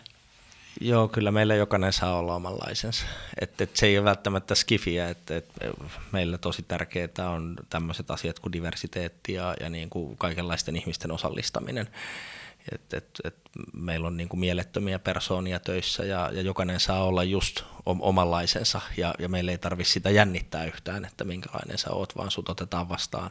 [0.81, 3.07] Joo, kyllä meillä jokainen saa olla omanlaisensa.
[3.41, 5.49] Et, et se ei ole välttämättä skifiä, että et
[6.13, 11.89] meillä tosi tärkeää on tämmöiset asiat kuin diversiteetti ja, ja niin kuin kaikenlaisten ihmisten osallistaminen.
[12.73, 13.37] Et, et, et
[13.73, 19.15] meillä on niin kuin mielettömiä persoonia töissä ja, ja jokainen saa olla just omanlaisensa ja,
[19.19, 23.31] ja meillä ei tarvitse sitä jännittää yhtään, että minkälainen sä oot, vaan sut otetaan vastaan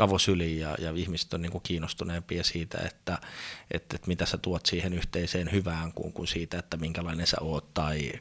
[0.00, 3.18] avosyliin ja, ja ihmiset on niin kuin kiinnostuneempia siitä, että,
[3.70, 7.74] että, että mitä sä tuot siihen yhteiseen hyvään kuin, kuin siitä, että minkälainen sä oot
[7.74, 8.12] tai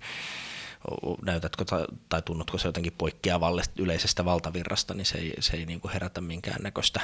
[1.26, 5.82] näytätkö tai, tai tunnutko se jotenkin poikkeavalle yleisestä valtavirrasta, niin se ei, se ei niin
[5.82, 7.02] kuin herätä minkäännäköistä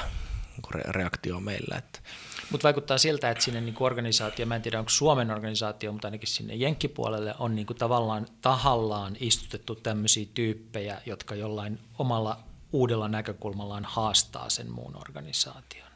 [0.54, 1.78] niin reaktioa meillä.
[1.78, 2.00] Että
[2.52, 6.28] mutta vaikuttaa siltä, että sinne niin organisaatio, mä en tiedä onko Suomen organisaatio, mutta ainakin
[6.28, 12.40] sinne jenkkipuolelle on niin kuin tavallaan tahallaan istutettu tämmöisiä tyyppejä, jotka jollain omalla
[12.72, 15.94] uudella näkökulmallaan haastaa sen muun organisaation.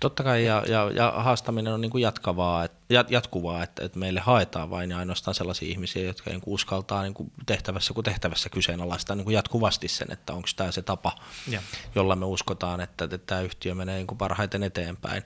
[0.00, 2.72] Totta kai, ja, ja, ja haastaminen on niin kuin jatkavaa, et,
[3.08, 7.14] jatkuvaa, että, että meille haetaan vain ja ainoastaan sellaisia ihmisiä, jotka niin kuin uskaltaa niin
[7.14, 11.12] kuin tehtävässä kuin tehtävässä kyseenalaistaa niin kuin jatkuvasti sen, että onko tämä se tapa,
[11.48, 11.62] ja.
[11.94, 15.22] jolla me uskotaan, että, että tämä yhtiö menee niin kuin parhaiten eteenpäin.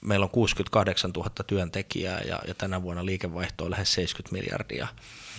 [0.00, 4.88] Meillä on 68 000 työntekijää ja, ja tänä vuonna liikevaihto on lähes 70 miljardia.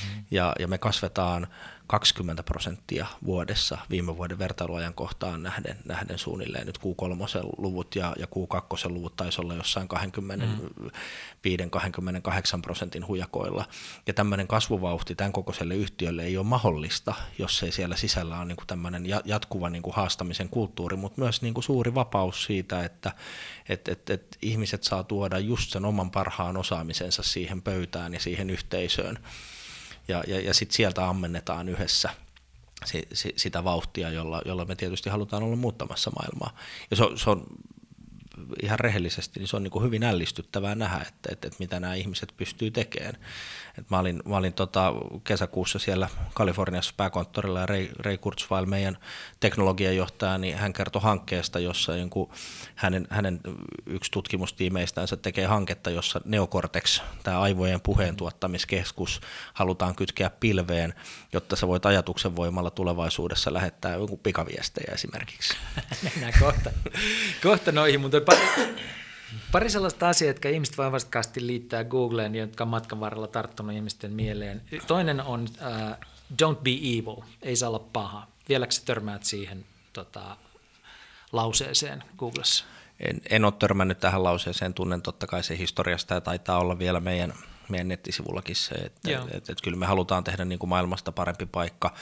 [0.04, 0.24] Mm.
[0.32, 1.48] Ja, ja me kasvetaan
[1.88, 6.68] 20 prosenttia vuodessa viime vuoden vertailuajan kohtaan nähden, nähden suunnilleen.
[6.68, 9.98] Nyt Q3-luvut ja, ja Q2-luvut taisi olla jossain 25-28
[12.62, 13.66] prosentin hujakoilla.
[14.08, 18.56] Ja tämmöinen kasvuvauhti tämän kokoiselle yhtiölle ei ole mahdollista, jos ei siellä sisällä ole niin
[18.56, 23.12] kuin tämmöinen jatkuva niin kuin haastamisen kulttuuri, mutta myös niin kuin suuri vapaus siitä, että
[23.70, 28.50] et, et, et ihmiset saa tuoda just sen oman parhaan osaamisensa siihen pöytään ja siihen
[28.50, 29.20] yhteisöön
[30.08, 32.10] ja, ja, ja sitten sieltä ammennetaan yhdessä
[32.86, 36.58] si, si, sitä vauhtia, jolla, jolla me tietysti halutaan olla muuttamassa maailmaa.
[36.92, 37.46] Ja se se on
[38.64, 41.94] ihan rehellisesti, niin se on niin kuin hyvin ällistyttävää nähdä, että, että, että mitä nämä
[41.94, 43.18] ihmiset pystyy tekemään.
[43.78, 48.98] Et mä olin, mä olin tota kesäkuussa siellä Kaliforniassa pääkonttorilla ja Ray, Ray Kurzweil, meidän
[49.40, 52.32] teknologiajohtaja, niin hän kertoi hankkeesta, jossa jonkun,
[52.76, 53.40] hänen, hänen
[53.86, 59.22] yksi tutkimustiimeistänsä tekee hanketta, jossa Neocortex, tämä aivojen puheen tuottamiskeskus,
[59.54, 60.94] halutaan kytkeä pilveen,
[61.34, 65.54] jotta sä voit ajatuksen voimalla tulevaisuudessa lähettää pikaviestejä esimerkiksi.
[66.04, 66.70] Mennään kohta,
[67.44, 68.22] kohta noihin, mutta
[69.52, 74.62] pari sellaista asiaa, jotka ihmiset voimakkaasti liittää Googleen, jotka on matkan varrella tarttunut ihmisten mieleen.
[74.88, 75.98] Toinen on uh,
[76.42, 78.28] don't be evil, ei saa olla paha.
[78.50, 80.38] Vieläkö törmäät siihen tota,
[81.32, 82.66] lauseeseen Googlessa?
[83.00, 87.00] En, en ole törmännyt tähän lauseeseen, tunnen totta kai se historiasta ja taitaa olla vielä
[87.00, 87.34] meidän,
[87.70, 91.46] meidän nettisivullakin se, että et, et, et kyllä me halutaan tehdä niin kuin maailmasta parempi
[91.46, 91.94] paikka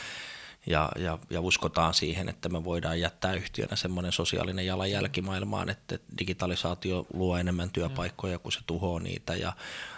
[0.65, 5.99] ja, ja, ja uskotaan siihen, että me voidaan jättää yhtiönä semmoinen sosiaalinen jalanjälki maailmaan, että
[6.19, 9.53] digitalisaatio luo enemmän työpaikkoja kuin se tuhoaa niitä ja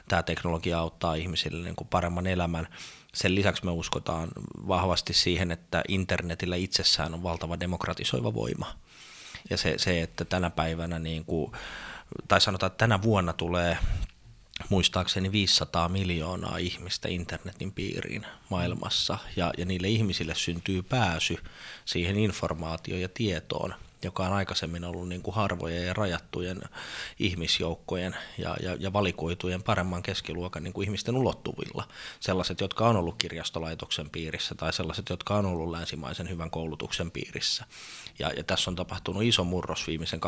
[0.08, 2.68] tämä teknologia auttaa ihmisille niin kuin paremman elämän.
[3.14, 4.30] Sen lisäksi me uskotaan
[4.68, 8.76] vahvasti siihen, että internetillä itsessään on valtava demokratisoiva voima.
[9.50, 11.52] Ja se, se että tänä päivänä, niin kuin,
[12.28, 13.78] tai sanotaan, että tänä vuonna tulee
[14.70, 19.18] muistaakseni 500 miljoonaa ihmistä internetin piiriin maailmassa.
[19.36, 21.38] Ja, ja niille ihmisille syntyy pääsy
[21.86, 26.62] siihen informaatioon ja tietoon, joka on aikaisemmin ollut niin kuin harvojen ja rajattujen
[27.20, 31.88] ihmisjoukkojen ja, ja, ja valikoitujen paremman keskiluokan niin kuin ihmisten ulottuvilla.
[32.20, 37.66] Sellaiset, jotka on ollut kirjastolaitoksen piirissä tai sellaiset, jotka on ollut länsimaisen hyvän koulutuksen piirissä.
[38.20, 40.20] Ja, ja tässä on tapahtunut iso murros viimeisen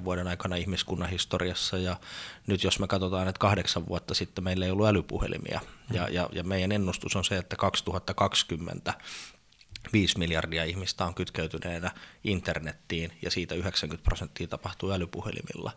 [0.00, 1.96] 20-30 vuoden aikana ihmiskunnan historiassa ja
[2.46, 5.60] nyt jos me katsotaan, että kahdeksan vuotta sitten meillä ei ollut älypuhelimia
[5.92, 8.94] ja, ja, ja meidän ennustus on se, että 2020
[9.92, 11.90] 5 miljardia ihmistä on kytkeytyneenä
[12.24, 15.72] internettiin ja siitä 90 prosenttia tapahtuu älypuhelimilla,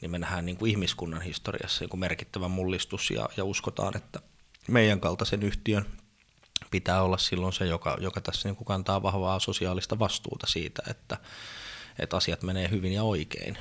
[0.00, 4.20] niin me nähdään niin kuin ihmiskunnan historiassa niin kuin merkittävä mullistus ja, ja uskotaan, että
[4.68, 5.86] meidän kaltaisen yhtiön
[6.70, 11.16] pitää olla silloin se, joka, joka tässä niin kuin kantaa vahvaa sosiaalista vastuuta siitä, että,
[11.98, 13.58] että asiat menee hyvin ja oikein.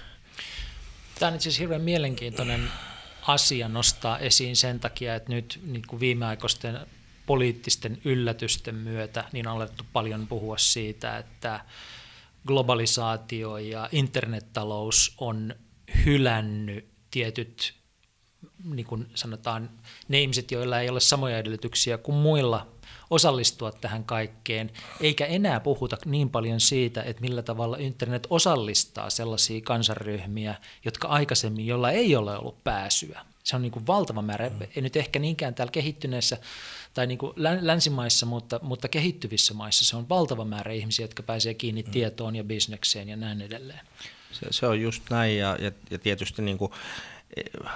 [1.19, 2.71] Tämä on itse asiassa hirveän mielenkiintoinen
[3.21, 6.79] asia nostaa esiin sen takia, että nyt niin kuin viimeaikoisten
[7.31, 11.65] poliittisten yllätysten myötä niin on alettu paljon puhua siitä, että
[12.47, 15.55] globalisaatio ja internettalous on
[16.05, 17.73] hylännyt tietyt,
[18.63, 19.69] niin kuin sanotaan,
[20.07, 22.67] ne ihmiset, joilla ei ole samoja edellytyksiä kuin muilla
[23.09, 29.61] osallistua tähän kaikkeen, eikä enää puhuta niin paljon siitä, että millä tavalla internet osallistaa sellaisia
[29.61, 33.30] kansanryhmiä, jotka aikaisemmin, jolla ei ole ollut pääsyä.
[33.43, 34.61] Se on niin kuin valtava määrä, mm.
[34.75, 36.37] ei nyt ehkä niinkään täällä kehittyneessä
[36.93, 41.53] tai niin kuin länsimaissa, mutta, mutta kehittyvissä maissa se on valtava määrä ihmisiä, jotka pääsee
[41.53, 41.91] kiinni mm.
[41.91, 43.81] tietoon ja bisnekseen ja näin edelleen.
[44.31, 46.71] Se, se on just näin ja, ja, ja tietysti niin kuin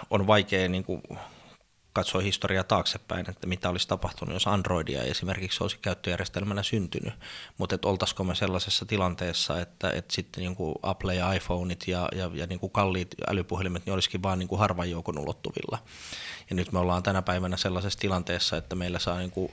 [0.09, 1.01] on vaikea niin kuin
[1.95, 7.13] katsoo historiaa taaksepäin, että mitä olisi tapahtunut, jos Androidia esimerkiksi olisi käyttöjärjestelmänä syntynyt,
[7.57, 12.31] mutta oltaisiko me sellaisessa tilanteessa, että, että sitten niin kuin Apple ja iPhoneit ja, ja,
[12.33, 15.77] ja niin kuin kalliit älypuhelimet niin olisikin vain niin kuin harvan joukon ulottuvilla.
[16.49, 19.51] Ja nyt me ollaan tänä päivänä sellaisessa tilanteessa, että meillä saa niin kuin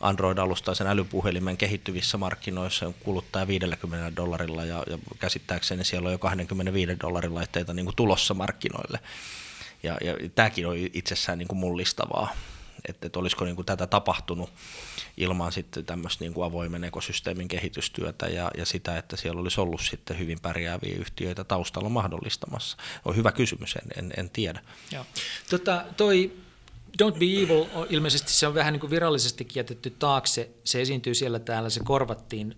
[0.00, 7.34] Android-alustaisen älypuhelimen kehittyvissä markkinoissa kuluttaa 50 dollarilla ja, ja käsittääkseni siellä on jo 25 dollarin
[7.34, 8.98] laitteita niin kuin tulossa markkinoille.
[9.82, 12.34] Ja, ja tämäkin on itsessään niin kuin mullistavaa,
[12.88, 14.50] että, että olisiko niin kuin tätä tapahtunut
[15.16, 19.80] ilman sitten tämmöistä niin kuin avoimen ekosysteemin kehitystyötä ja, ja sitä, että siellä olisi ollut
[19.80, 22.76] sitten hyvin pärjääviä yhtiöitä taustalla mahdollistamassa.
[23.04, 24.62] On hyvä kysymys, en, en, en tiedä.
[24.92, 25.06] Joo.
[25.50, 26.32] Tota, toi
[27.02, 30.50] Don't Be Evil, ilmeisesti se on vähän niin kuin virallisesti jätetty taakse.
[30.64, 32.56] Se esiintyy siellä täällä, se korvattiin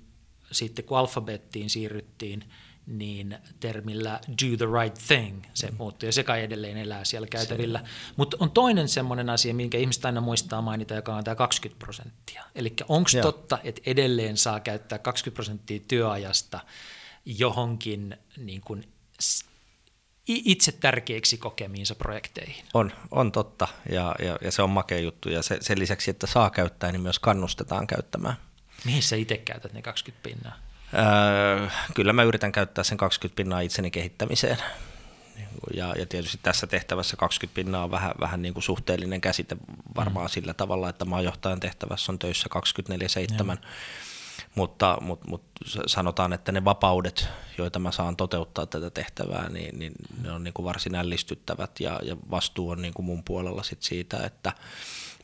[0.52, 2.44] sitten kun alfabettiin siirryttiin–
[2.86, 5.76] niin termillä do the right thing se mm.
[5.76, 7.84] muuttui ja se kai edelleen elää siellä käytävillä.
[8.16, 12.44] Mutta on toinen semmoinen asia, minkä ihmiset aina muistaa mainita, joka on tämä 20 prosenttia.
[12.54, 16.60] Eli onko totta, että edelleen saa käyttää 20 prosenttia työajasta
[17.24, 18.88] johonkin niin kuin
[20.26, 22.64] itse tärkeiksi kokemiinsa projekteihin?
[22.74, 26.26] On, on totta ja, ja, ja se on makea juttu ja se, sen lisäksi, että
[26.26, 28.36] saa käyttää, niin myös kannustetaan käyttämään.
[28.84, 30.63] Mihin sä itse käytät ne 20 pinnaa?
[30.94, 34.58] Öö, kyllä mä yritän käyttää sen 20 pinnaa itseni kehittämiseen.
[35.74, 39.56] Ja, ja tietysti tässä tehtävässä 20 pinnaa on vähän, vähän niin kuin suhteellinen käsite
[39.96, 40.30] varmaan mm.
[40.30, 42.48] sillä tavalla, että maajohtajan tehtävässä on töissä
[43.54, 43.58] 24-7.
[44.54, 45.50] Mutta, mutta, mutta
[45.86, 47.28] sanotaan, että ne vapaudet,
[47.58, 52.00] joita mä saan toteuttaa tätä tehtävää, niin, niin ne on niin kuin varsin ällistyttävät ja,
[52.02, 54.52] ja vastuu on niin kuin mun puolella sit siitä, että,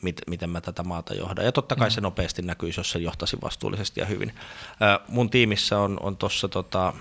[0.01, 1.45] mit, miten mä tätä maata johdan.
[1.45, 1.91] Ja totta kai mm.
[1.91, 4.35] se nopeasti näkyisi, jos se johtasi vastuullisesti ja hyvin.
[5.07, 6.93] Mun tiimissä on, on tuossa tota,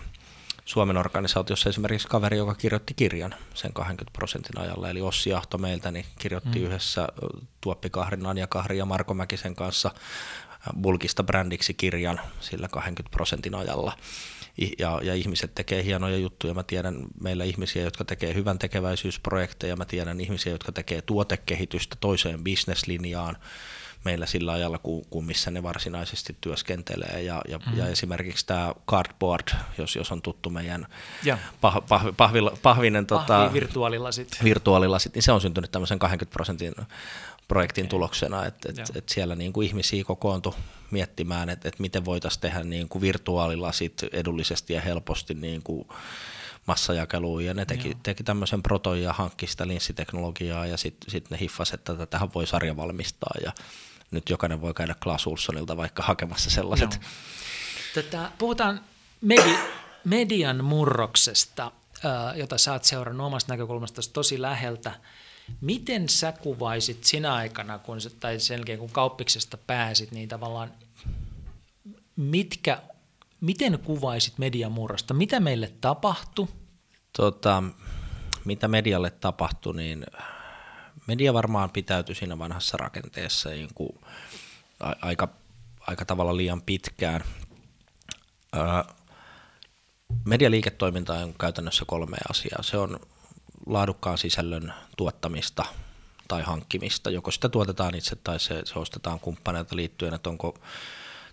[0.65, 5.91] Suomen organisaatiossa esimerkiksi kaveri, joka kirjoitti kirjan sen 20 prosentin ajalla, eli Ossi Ahto meiltä
[5.91, 6.65] niin kirjoitti mm.
[6.65, 7.09] yhdessä
[7.61, 9.91] Tuoppi Kahrin, Anja Kahri ja Marko Mäkisen kanssa
[10.81, 13.97] bulkista brändiksi kirjan sillä 20 prosentin ajalla
[14.79, 16.55] ja, ja ihmiset tekee hienoja juttuja.
[16.55, 22.45] Mä tiedän meillä ihmisiä, jotka tekee hyvän tekeväisyysprojekteja, mä tiedän ihmisiä, jotka tekee tuotekehitystä toiseen
[22.45, 23.37] bisneslinjaan
[24.05, 27.23] meillä sillä ajalla, kuin, kuin missä ne varsinaisesti työskentelee.
[27.23, 27.79] Ja, ja, mm.
[27.79, 30.87] ja esimerkiksi tämä Cardboard, jos, jos on tuttu meidän
[31.61, 34.39] pah, pah, pahvil, pahvinen tota, virtuaalilasit.
[34.45, 36.75] virtuaalilasit, niin se on syntynyt tämmöisen 20 prosentin
[37.51, 37.91] projektin okay.
[37.91, 40.53] tuloksena, että et, et siellä niin kuin ihmisiä kokoontui
[40.91, 45.89] miettimään, että et miten voitaisiin tehdä niin kuin virtuaalilasit edullisesti ja helposti niin kuin
[46.67, 51.39] massajakeluun, ja ne teki, teki tämmöisen proton ja hankki sitä linssiteknologiaa, ja sitten sit ne
[51.41, 53.53] hiffasi, että tähän voi sarja valmistaa, ja
[54.11, 57.01] nyt jokainen voi käydä Klaas Ulssonilta vaikka hakemassa sellaiset.
[57.95, 58.81] Tätä, puhutaan
[59.21, 59.59] medi,
[60.05, 61.73] median murroksesta,
[62.35, 64.93] jota sä oot seurannut omasta näkökulmasta tosi läheltä.
[65.61, 70.73] Miten sä kuvaisit sinä aikana, kun, tai sen jälkeen kun kauppiksesta pääsit, niin tavallaan
[72.17, 72.83] mitkä,
[73.41, 75.15] miten kuvaisit mediamurrosta?
[75.15, 76.49] Mitä meille tapahtui?
[77.17, 77.63] Tota,
[78.45, 80.07] mitä medialle tapahtui, niin
[81.07, 84.01] media varmaan pitäytyi siinä vanhassa rakenteessa niin kuin
[84.81, 85.29] aika,
[85.81, 87.25] aika tavalla liian pitkään.
[90.25, 92.63] medialiiketoiminta on käytännössä kolme asiaa.
[92.63, 93.01] Se on
[93.67, 95.65] laadukkaan sisällön tuottamista
[96.29, 97.11] tai hankkimista.
[97.11, 100.59] Joko sitä tuotetaan itse tai se, se ostetaan kumppaneilta liittyen, että onko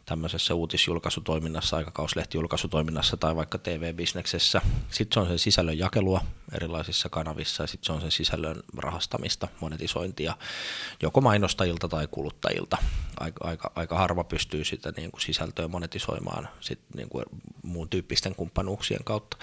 [0.07, 4.61] tämmöisessä uutisjulkaisutoiminnassa, aikakauslehti-julkaisutoiminnassa tai vaikka TV-bisneksessä.
[4.89, 9.47] Sitten se on sen sisällön jakelua erilaisissa kanavissa ja sitten se on sen sisällön rahastamista,
[9.59, 10.37] monetisointia
[11.01, 12.77] joko mainostajilta tai kuluttajilta.
[13.19, 17.25] Aika, aika, aika harva pystyy sitä niin kuin sisältöä monetisoimaan sit niin kuin
[17.63, 19.37] muun tyyppisten kumppanuuksien kautta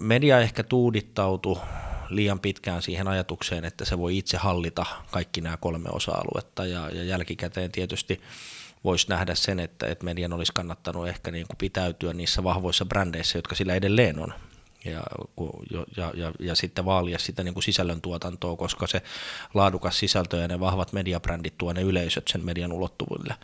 [0.00, 1.60] media ehkä tuudittautui
[2.08, 6.66] liian pitkään siihen ajatukseen, että se voi itse hallita kaikki nämä kolme osa-aluetta.
[6.66, 8.20] Ja, ja jälkikäteen tietysti
[8.84, 13.38] voisi nähdä sen, että, että median olisi kannattanut ehkä niin kuin pitäytyä niissä vahvoissa brändeissä,
[13.38, 14.34] jotka sillä edelleen on
[14.84, 15.02] ja,
[15.96, 19.02] ja, ja, ja sitten vaalia sitä niin kuin sisällöntuotantoa, koska se
[19.54, 23.34] laadukas sisältö ja ne vahvat mediabrändit tuo ne yleisöt sen median ulottuville.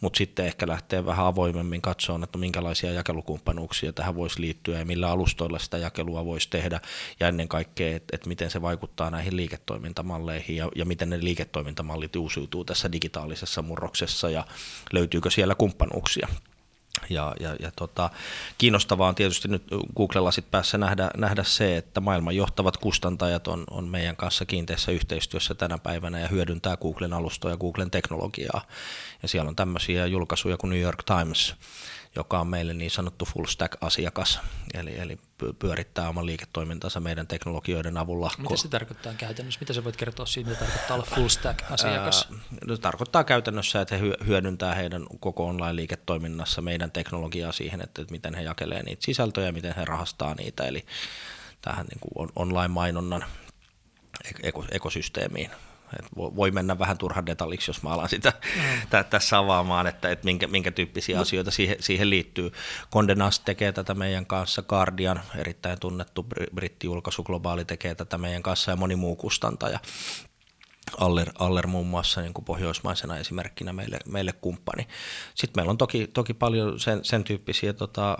[0.00, 5.10] Mutta sitten ehkä lähtee vähän avoimemmin katsomaan, että minkälaisia jakelukumppanuuksia tähän voisi liittyä ja millä
[5.10, 6.80] alustoilla sitä jakelua voisi tehdä
[7.20, 12.16] ja ennen kaikkea, että et miten se vaikuttaa näihin liiketoimintamalleihin ja, ja miten ne liiketoimintamallit
[12.16, 14.46] uusiutuu tässä digitaalisessa murroksessa ja
[14.92, 16.28] löytyykö siellä kumppanuuksia.
[17.10, 18.10] Ja, ja, ja tota,
[18.58, 19.62] kiinnostavaa on tietysti nyt
[19.96, 24.92] Googlella sit päässä nähdä, nähdä se, että maailman johtavat kustantajat on, on meidän kanssa kiinteässä
[24.92, 28.66] yhteistyössä tänä päivänä ja hyödyntää Googlen alustoja ja Googlen teknologiaa.
[29.22, 31.54] Ja siellä on tämmöisiä julkaisuja kuin New York Times,
[32.16, 34.40] joka on meille niin sanottu full stack-asiakas,
[34.74, 35.18] eli, eli
[35.58, 38.30] pyörittää oman liiketoimintansa meidän teknologioiden avulla.
[38.38, 39.60] Mitä se tarkoittaa käytännössä?
[39.60, 42.28] Mitä sä voit kertoa siitä, mitä tarkoittaa olla full stack-asiakas?
[42.66, 48.42] No, tarkoittaa käytännössä, että he hyödyntää heidän koko online-liiketoiminnassa meidän teknologiaa siihen, että miten he
[48.42, 50.86] jakelee niitä sisältöjä, miten he rahastaa niitä, eli
[51.62, 53.24] tähän niin kuin online-mainonnan
[54.70, 55.50] ekosysteemiin
[55.98, 59.04] et voi mennä vähän turhan detalliksi, jos mä alan sitä mm.
[59.10, 62.52] tässä avaamaan, että, että minkä, minkä tyyppisiä asioita siihen, siihen liittyy.
[62.96, 68.70] Condé Nast tekee tätä meidän kanssa, Guardian, erittäin tunnettu brittijulkaisu globaali tekee tätä meidän kanssa
[68.70, 69.78] ja moni muu kustantaja.
[70.98, 74.88] Aller, Aller muun muassa niin kuin pohjoismaisena esimerkkinä meille, meille kumppani.
[75.34, 78.18] Sitten meillä on toki, toki paljon sen, sen tyyppisiä tota,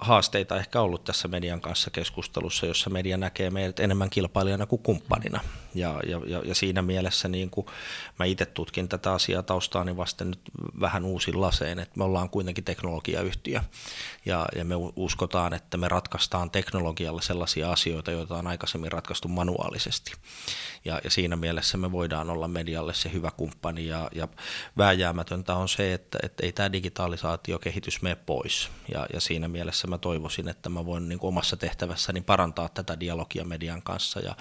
[0.00, 5.40] haasteita ehkä ollut tässä median kanssa keskustelussa, jossa media näkee meidät enemmän kilpailijana kuin kumppanina.
[5.74, 7.66] Ja, ja, ja, ja siinä mielessä niin kuin
[8.18, 10.40] mä itse tutkin tätä asiaa taustaani vasten nyt
[10.80, 13.60] vähän uusin laseen, että me ollaan kuitenkin teknologiayhtiö
[14.26, 20.12] ja, ja me uskotaan, että me ratkaistaan teknologialla sellaisia asioita, joita on aikaisemmin ratkaistu manuaalisesti.
[20.84, 24.28] Ja, ja siinä mielessä me voidaan olla medialle se hyvä kumppani ja, ja
[24.78, 29.86] vääjäämätöntä on se, että, että ei tämä digitalisaatiokehitys mene pois ja, ja siinä mielessä mielessä
[29.86, 34.36] mä toivoisin, että mä voin niin kuin omassa tehtävässäni parantaa tätä dialogia median kanssa ja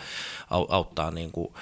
[0.50, 1.54] auttaa niin kuin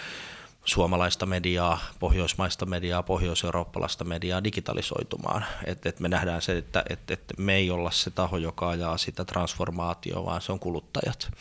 [0.65, 5.45] suomalaista mediaa, pohjoismaista mediaa, pohjois-eurooppalaista mediaa digitalisoitumaan.
[5.65, 8.97] Et, et me nähdään se, että et, et me ei olla se taho, joka ajaa
[8.97, 11.31] sitä transformaatioa, vaan se on kuluttajat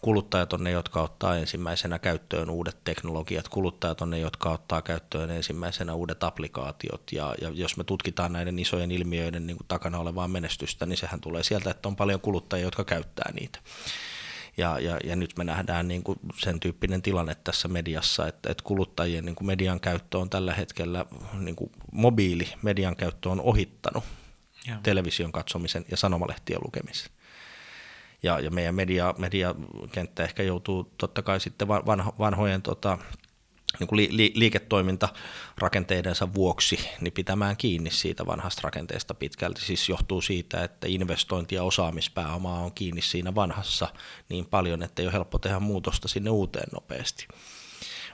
[0.00, 5.30] kuluttajat on ne, jotka ottaa ensimmäisenä käyttöön uudet teknologiat, kuluttajat on ne, jotka ottaa käyttöön
[5.30, 10.28] ensimmäisenä uudet applikaatiot, ja, ja jos me tutkitaan näiden isojen ilmiöiden niin kuin takana olevaa
[10.28, 13.58] menestystä, niin sehän tulee sieltä, että on paljon kuluttajia, jotka käyttää niitä.
[14.56, 18.64] Ja, ja, ja nyt me nähdään niin kuin sen tyyppinen tilanne tässä mediassa, että, että
[18.64, 21.04] kuluttajien niin kuin median käyttö on tällä hetkellä,
[21.38, 24.04] niin kuin mobiili median käyttö on ohittanut
[24.66, 24.76] ja.
[24.82, 27.12] television katsomisen ja sanomalehtien lukemisen
[28.22, 32.98] ja, ja meidän media, mediakenttä ehkä joutuu totta kai sitten vanho, vanhojen tota,
[33.78, 39.60] niin kuin li, li, liiketoimintarakenteidensa vuoksi niin pitämään kiinni siitä vanhasta rakenteesta pitkälti.
[39.60, 43.88] Siis johtuu siitä, että investointi- ja osaamispääoma on kiinni siinä vanhassa
[44.28, 47.26] niin paljon, että ei ole helppo tehdä muutosta sinne uuteen nopeasti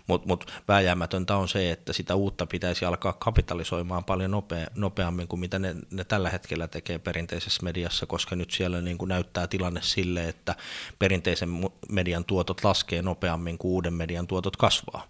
[0.06, 5.40] mutta mut vääjäämätöntä on se, että sitä uutta pitäisi alkaa kapitalisoimaan paljon nopea, nopeammin kuin
[5.40, 9.82] mitä ne, ne tällä hetkellä tekee perinteisessä mediassa, koska nyt siellä niin kuin näyttää tilanne
[9.82, 10.54] sille, että
[10.98, 11.50] perinteisen
[11.88, 15.08] median tuotot laskee nopeammin kuin uuden median tuotot kasvaa.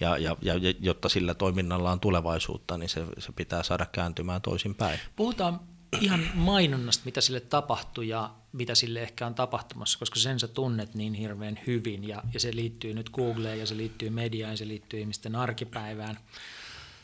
[0.00, 5.00] Ja, ja, ja jotta sillä toiminnalla on tulevaisuutta, niin se, se pitää saada kääntymään toisinpäin.
[5.16, 5.60] Puhutaan
[6.00, 10.94] ihan mainonnasta, mitä sille tapahtui ja mitä sille ehkä on tapahtumassa, koska sen sä tunnet
[10.94, 14.68] niin hirveän hyvin ja, ja se liittyy nyt Googleen ja se liittyy mediaan ja se
[14.68, 16.18] liittyy ihmisten arkipäivään.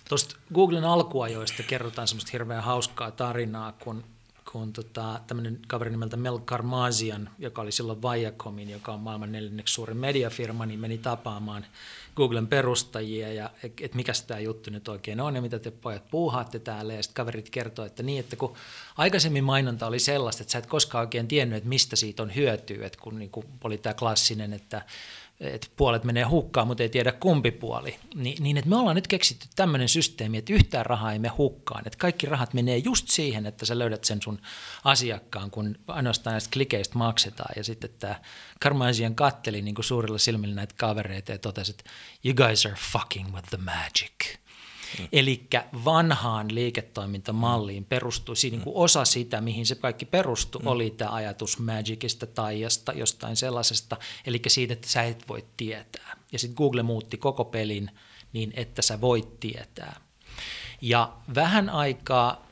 [0.09, 4.05] Tuosta Googlen alkuajoista kerrotaan semmoista hirveän hauskaa tarinaa, kun
[4.53, 9.75] kun tota, tämmöinen kaveri nimeltä Mel Karmazian, joka oli silloin Viacomin, joka on maailman neljänneksi
[9.75, 11.67] suurin mediafirma, niin meni tapaamaan
[12.19, 16.11] Googlen perustajia ja että et mikä tämä juttu nyt oikein on ja mitä te pojat
[16.11, 16.93] puuhaatte täällä.
[16.93, 18.55] Ja sitten kaverit kertoi, että niin, että kun
[18.97, 22.87] aikaisemmin mainonta oli sellaista, että sä et koskaan oikein tiennyt, että mistä siitä on hyötyä,
[22.87, 24.83] että kun niin kuin oli tämä klassinen, että
[25.41, 27.97] että puolet menee hukkaan, mutta ei tiedä kumpi puoli.
[28.15, 31.87] Ni, niin, että me ollaan nyt keksitty tämmöinen systeemi, että yhtään rahaa ei mene hukkaan.
[31.87, 34.41] Että kaikki rahat menee just siihen, että sä löydät sen sun
[34.85, 37.53] asiakkaan, kun ainoastaan näistä klikeistä maksetaan.
[37.57, 38.21] Ja sitten tämä
[38.61, 41.91] Karmaisian katteli niin kuin suurilla silmillä näitä kavereita ja totesi, että
[42.25, 44.39] you guys are fucking with the magic.
[44.99, 45.09] Mm.
[45.13, 45.47] Eli
[45.85, 50.67] vanhaan liiketoimintamalliin perustui, siinä niin kuin osa sitä, mihin se kaikki perustui, mm.
[50.67, 56.17] oli tämä ajatus magicista, taijasta, jostain sellaisesta, eli siitä, että sä et voi tietää.
[56.33, 57.91] Ja sitten Google muutti koko pelin
[58.33, 60.01] niin, että sä voit tietää.
[60.81, 62.49] Ja vähän aikaa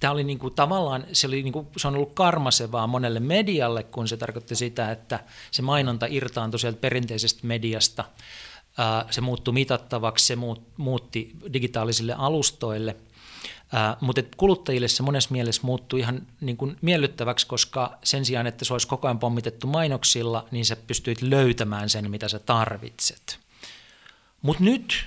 [0.00, 3.82] tämä oli niin kuin, tavallaan, se, oli niin kuin, se on ollut karmasevaa monelle medialle,
[3.82, 8.04] kun se tarkoitti sitä, että se mainonta irtaantui sieltä perinteisestä mediasta–
[9.10, 10.36] se muuttui mitattavaksi, se
[10.76, 12.96] muutti digitaalisille alustoille,
[14.00, 18.72] mutta kuluttajille se monessa mielessä muuttui ihan niin kuin miellyttäväksi, koska sen sijaan, että se
[18.74, 23.38] olisi koko ajan pommitettu mainoksilla, niin sä pystyit löytämään sen, mitä sä tarvitset.
[24.42, 25.06] Mutta nyt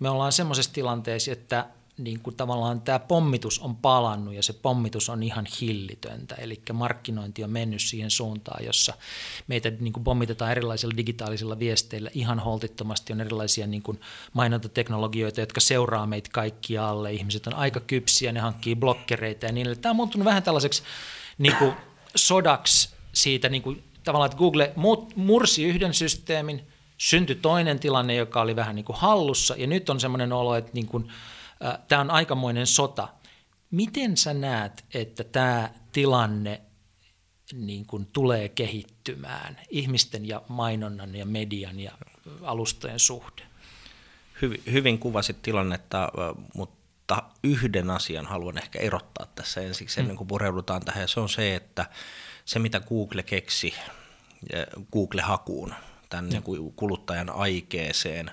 [0.00, 1.66] me ollaan semmoisessa tilanteessa, että
[1.98, 6.34] niin kuin tavallaan tämä pommitus on palannut ja se pommitus on ihan hillitöntä.
[6.34, 8.94] Eli markkinointi on mennyt siihen suuntaan, jossa
[9.46, 13.12] meitä niin kuin pommitetaan erilaisilla digitaalisilla viesteillä ihan holtittomasti.
[13.12, 14.00] On erilaisia niin kuin
[14.32, 17.12] mainontateknologioita, jotka seuraa meitä kaikkialle.
[17.12, 20.82] Ihmiset on aika kypsiä, ne hankkii blokkereita ja niin Tämä on muuttunut vähän tällaiseksi
[21.38, 21.72] niin kuin
[22.16, 24.72] sodaksi siitä niin kuin, tavallaan, että Google
[25.16, 26.66] mursi yhden systeemin,
[26.98, 30.70] syntyi toinen tilanne, joka oli vähän niin kuin hallussa ja nyt on semmoinen olo, että
[30.74, 31.12] niin kuin,
[31.88, 33.08] tämä on aikamoinen sota.
[33.70, 36.60] Miten sä näet, että tämä tilanne
[37.52, 41.92] niin kuin tulee kehittymään, ihmisten ja mainonnan ja median ja
[42.42, 43.42] alustojen suhde?
[44.42, 46.12] Hyvin, hyvin kuvasit tilannetta,
[46.54, 51.28] mutta yhden asian haluan ehkä erottaa tässä ensiksi ennen kuin pureudutaan tähän, ja se on
[51.28, 51.86] se, että
[52.44, 53.74] se mitä Google keksi
[54.92, 55.74] Google-hakuun,
[56.08, 58.30] tämän niin kuin kuluttajan aikeeseen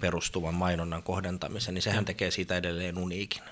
[0.00, 3.42] perustuvan mainonnan kohdentamisen, niin sehän tekee siitä edelleen uniikin.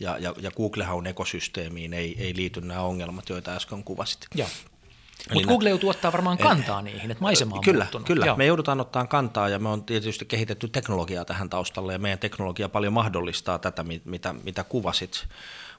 [0.00, 4.26] Ja, ja, ja Google-haun ekosysteemiin ei, ei liity nämä ongelmat, joita äsken kuvasit.
[4.34, 4.48] Joo.
[5.34, 8.06] Mutta Google joutuu ottaa varmaan kantaa eh, niihin, että maisema on Kyllä, muuttunut.
[8.06, 8.26] kyllä.
[8.26, 8.36] Joo.
[8.36, 12.68] me joudutaan ottaa kantaa ja me on tietysti kehitetty teknologiaa tähän taustalle ja meidän teknologia
[12.68, 15.28] paljon mahdollistaa tätä, mitä, mitä kuvasit.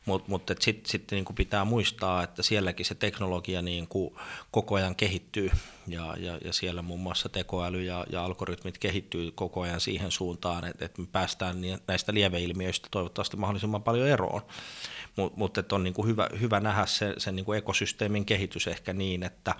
[0.05, 4.15] Mutta mut, sitten sit, niin pitää muistaa, että sielläkin se teknologia niin kuin
[4.51, 5.51] koko ajan kehittyy
[5.87, 10.65] ja, ja, ja siellä muun muassa tekoäly ja, ja algoritmit kehittyy koko ajan siihen suuntaan,
[10.65, 14.41] että, että me päästään näistä lieveilmiöistä toivottavasti mahdollisimman paljon eroon.
[15.15, 18.93] Mutta mut, on niin kuin hyvä, hyvä nähdä se, sen niin kuin ekosysteemin kehitys ehkä
[18.93, 19.55] niin, että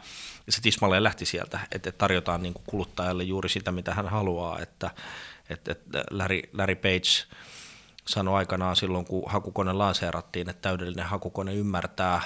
[0.50, 4.92] se tismalleen lähti sieltä, että tarjotaan niin kuin kuluttajalle juuri sitä, mitä hän haluaa, että,
[5.50, 7.24] että, että Larry, Larry Page–
[8.08, 12.22] sanoi aikanaan silloin, kun hakukone lanseerattiin, että täydellinen hakukone ymmärtää,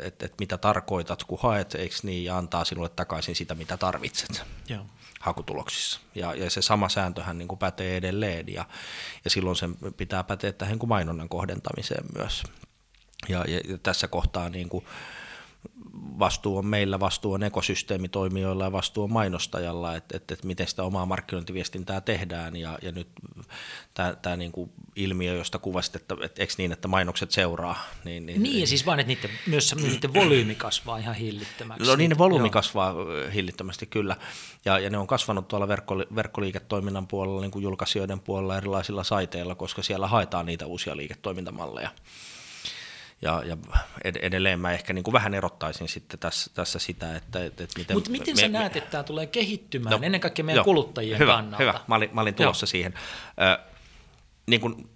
[0.00, 4.42] että, että mitä tarkoitat, kun haet, eikö niin, ja antaa sinulle takaisin sitä, mitä tarvitset.
[4.68, 4.84] Joo
[5.20, 6.00] hakutuloksissa.
[6.14, 8.64] Ja, ja se sama sääntöhän niin kuin pätee edelleen, ja,
[9.24, 12.42] ja silloin sen pitää päteä tähän kuin mainonnan kohdentamiseen myös.
[13.28, 14.84] Ja, ja, ja tässä kohtaa niin kuin,
[15.94, 20.82] vastuu on meillä, vastuu on ekosysteemitoimijoilla ja vastuu on mainostajalla, että, että, että miten sitä
[20.82, 23.08] omaa markkinointiviestintää tehdään ja, ja nyt
[24.22, 27.84] tämä, niin kuin ilmiö, josta kuvasit, että, että eikö niin, että mainokset seuraa.
[28.04, 31.86] Niin, niin, niin ja siis vaan, että niiden, myös niiden volyymi kasvaa ihan hillittömäksi.
[31.86, 32.52] No niin, ne volyymi Joo.
[32.52, 32.94] kasvaa
[33.34, 34.16] hillittömästi kyllä
[34.64, 39.54] ja, ja ne on kasvanut tuolla verkko, verkkoliiketoiminnan puolella, niin kuin julkaisijoiden puolella erilaisilla saiteilla,
[39.54, 41.90] koska siellä haetaan niitä uusia liiketoimintamalleja
[43.22, 43.56] ja, ja
[44.04, 47.96] edelleen mä ehkä niin kuin vähän erottaisin sitten tässä, tässä sitä, että, että miten...
[47.96, 50.64] Mutta miten me, sä näet, me, että tämä tulee kehittymään no, ennen kaikkea meidän jo,
[50.64, 51.62] kuluttajien hyvä, kannalta?
[51.62, 52.70] Hyvä, mä olin, mä olin tulossa joo.
[52.70, 52.94] siihen.
[53.40, 53.58] Ö,
[54.46, 54.90] niin kuin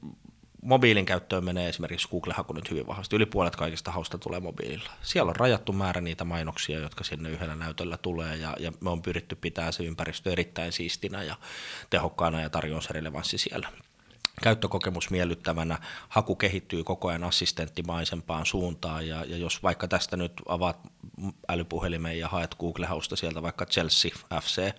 [0.65, 3.17] mobiilin käyttöön menee esimerkiksi Google-haku nyt hyvin vahvasti.
[3.17, 4.91] Yli puolet kaikista hausta tulee mobiililla.
[5.03, 9.03] Siellä on rajattu määrä niitä mainoksia, jotka sinne yhdellä näytöllä tulee, ja, ja me on
[9.03, 11.37] pyritty pitää se ympäristö erittäin siistinä ja
[11.91, 13.69] tehokkaana ja tarjousrelevanssi siellä
[14.43, 15.79] käyttökokemus miellyttävänä,
[16.09, 20.79] haku kehittyy koko ajan assistenttimaisempaan suuntaan ja, ja jos vaikka tästä nyt avaat
[21.49, 24.11] älypuhelimen ja haet Google-hausta sieltä vaikka Chelsea
[24.43, 24.73] FC,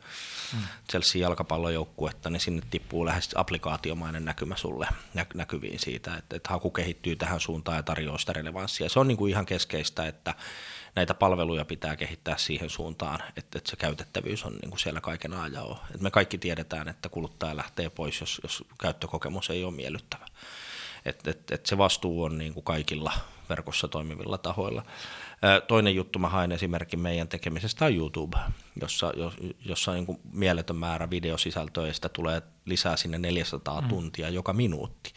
[0.53, 0.59] mm.
[0.89, 6.69] Chelsea jalkapallojoukkuetta, niin sinne tippuu lähes applikaatiomainen näkymä sulle nä- näkyviin siitä, että, että haku
[6.69, 8.89] kehittyy tähän suuntaan ja tarjoaa sitä relevanssia.
[8.89, 10.33] Se on niin kuin ihan keskeistä, että
[10.95, 15.33] näitä palveluja pitää kehittää siihen suuntaan, että, että se käytettävyys on niin kuin siellä kaiken
[15.33, 15.75] ajan.
[15.95, 20.25] Et me kaikki tiedetään, että kuluttaja lähtee pois, jos, jos käyttökokemus ei ole miellyttävä.
[21.05, 23.11] Et, et, et se vastuu on niin kuin kaikilla
[23.49, 24.85] verkossa toimivilla tahoilla.
[25.67, 28.37] Toinen juttu, mä haen esimerkin meidän tekemisestä on YouTube,
[28.81, 29.13] jossa,
[29.65, 33.87] jossa on niin kuin mieletön määrä videosisältöä ja sitä tulee lisää sinne 400 mm.
[33.87, 35.13] tuntia joka minuutti.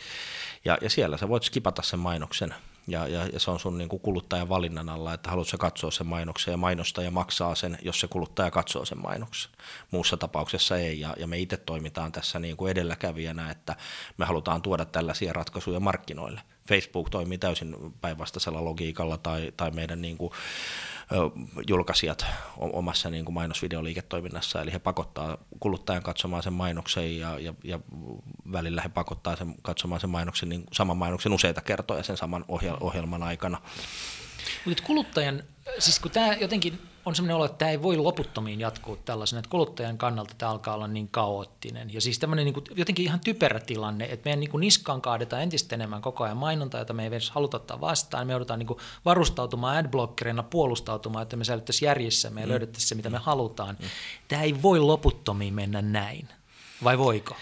[0.65, 2.55] Ja, ja siellä sä voit skipata sen mainoksen
[2.89, 6.07] ja, ja, ja se on sun niin kuin kuluttajan valinnan alla, että haluatko katsoa sen
[6.07, 9.51] mainoksen ja mainostaja maksaa sen, jos se kuluttaja katsoo sen mainoksen.
[9.91, 13.77] Muussa tapauksessa ei ja, ja me itse toimitaan tässä niin kuin edelläkävijänä, että
[14.17, 16.41] me halutaan tuoda tällaisia ratkaisuja markkinoille.
[16.69, 20.33] Facebook toimii täysin päinvastaisella logiikalla tai, tai meidän niin kuin,
[21.69, 27.81] julkaisijat omassa niin kuin mainosvideoliiketoiminnassa, eli he pakottaa kuluttajan katsomaan sen mainoksen ja, ja, ja
[28.53, 32.45] välillä he pakottaa sen katsomaan sen mainoksen, niin saman mainoksen useita kertoja sen saman
[32.81, 33.61] ohjelman aikana.
[34.65, 35.43] Mutta kuluttajan,
[35.79, 36.79] siis kun tämä jotenkin
[37.09, 40.75] on sellainen olo, että tämä ei voi loputtomiin jatkuu tällaisena, että kuluttajan kannalta tämä alkaa
[40.75, 41.95] olla niin kaoottinen.
[41.95, 45.43] Ja siis tämmöinen niin kuin, jotenkin ihan typerä tilanne, että meidän niin kuin niskaan kaadetaan
[45.43, 48.27] entistä enemmän koko ajan mainontaa, jota me ei edes haluta ottaa vastaan.
[48.27, 52.49] Me joudutaan niin kuin varustautumaan adblockerina, puolustautumaan, että me säilyttäisiin järjissä, me mm.
[52.49, 53.77] löydettäisiin se, mitä me halutaan.
[53.81, 53.89] Mm.
[54.29, 56.29] Tämä ei voi loputtomiin mennä näin.
[56.85, 57.37] Vai voiko?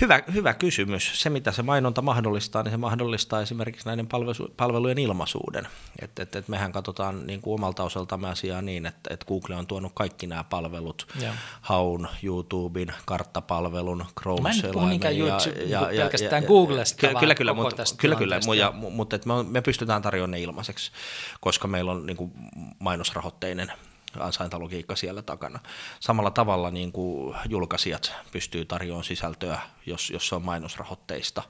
[0.00, 1.22] Hyvä, hyvä kysymys.
[1.22, 4.08] Se, mitä se mainonta mahdollistaa, niin se mahdollistaa esimerkiksi näiden
[4.56, 5.68] palvelujen ilmaisuuden.
[6.02, 9.66] Et, et, et mehän katsotaan niin kuin omalta osaltamme asiaa niin, että et Google on
[9.66, 11.32] tuonut kaikki nämä palvelut, ja.
[11.60, 15.26] Haun, YouTuben, karttapalvelun, Chrome Mä en puhu niinkään ja,
[15.66, 19.42] ja, ja, pelkästään ja, Googlesta, kyllä, kyllä, kyllä, mutta, kyllä, kyllä, ja, mutta et me,
[19.42, 20.92] me pystytään tarjoamaan ne ilmaiseksi,
[21.40, 22.32] koska meillä on niin kuin
[22.78, 23.72] mainosrahoitteinen
[24.18, 25.60] ansaintalogiikka siellä takana.
[26.00, 31.42] Samalla tavalla niin kuin julkaisijat pystyy tarjoamaan sisältöä, jos, jos se on mainosrahoitteista.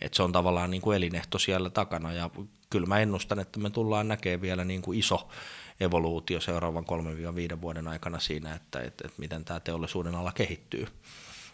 [0.00, 2.30] Et se on tavallaan niin kuin elinehto siellä takana ja
[2.70, 5.28] kyllä mä ennustan, että me tullaan näkemään vielä niin kuin iso
[5.80, 6.84] evoluutio seuraavan
[7.54, 10.86] 3-5 vuoden aikana siinä, että, että, että miten tämä teollisuuden ala kehittyy.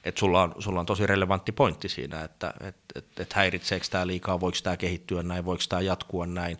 [0.04, 4.06] et sulla, on, sulla on tosi relevantti pointti siinä, että et, et, et häiritseekö tämä
[4.06, 6.58] liikaa, voiko tämä kehittyä näin, voiko tämä jatkua näin.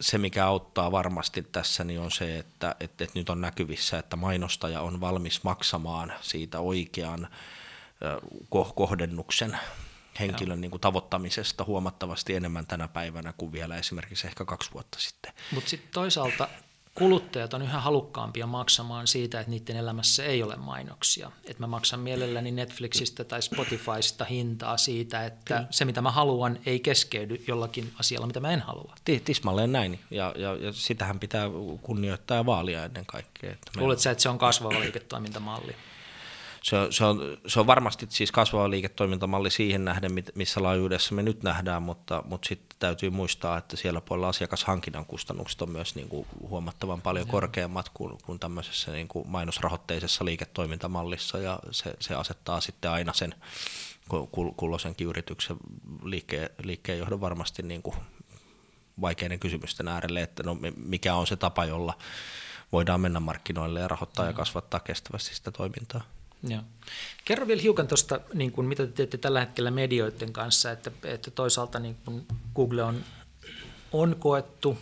[0.00, 4.16] Se, mikä auttaa varmasti tässä, niin on se, että et, et nyt on näkyvissä, että
[4.16, 7.28] mainostaja on valmis maksamaan siitä oikean
[8.74, 9.58] kohdennuksen
[10.20, 15.32] henkilön niin kuin tavoittamisesta huomattavasti enemmän tänä päivänä kuin vielä esimerkiksi ehkä kaksi vuotta sitten.
[15.52, 16.48] Mutta sitten toisaalta
[16.94, 21.30] kuluttajat on yhä halukkaampia maksamaan siitä, että niiden elämässä ei ole mainoksia.
[21.44, 25.66] Että mä maksan mielelläni Netflixistä tai Spotifysta hintaa siitä, että Kyllä.
[25.70, 28.94] se mitä mä haluan ei keskeydy jollakin asialla, mitä mä en halua.
[29.24, 31.46] Tismalleen näin, ja, ja, ja sitähän pitää
[31.82, 33.54] kunnioittaa ja vaalia ennen kaikkea.
[33.76, 35.76] Luuletko sä, että se on kasvava liiketoimintamalli?
[36.64, 41.22] Se on, se, on, se on varmasti siis kasvava liiketoimintamalli siihen nähden, missä laajuudessa me
[41.22, 46.08] nyt nähdään, mutta, mutta sitten täytyy muistaa, että siellä puolella asiakashankinnan kustannukset on myös niin
[46.08, 52.60] kuin huomattavan paljon korkeammat kuin, kuin tämmöisessä niin kuin mainosrahoitteisessa liiketoimintamallissa, ja se, se asettaa
[52.60, 53.34] sitten aina sen
[54.56, 55.56] kulloisenkin yrityksen
[56.02, 57.96] liikkeen, liikkeenjohdon varmasti niin kuin
[59.00, 61.98] vaikeiden kysymysten äärelle, että no mikä on se tapa, jolla
[62.72, 66.13] voidaan mennä markkinoille ja rahoittaa ja kasvattaa kestävästi sitä toimintaa.
[66.48, 66.62] Joo.
[67.24, 71.30] Kerro vielä hiukan tuosta, niin kuin, mitä te teette tällä hetkellä medioiden kanssa, että, että
[71.30, 73.04] toisaalta niin kuin Google on,
[73.92, 74.78] on koettu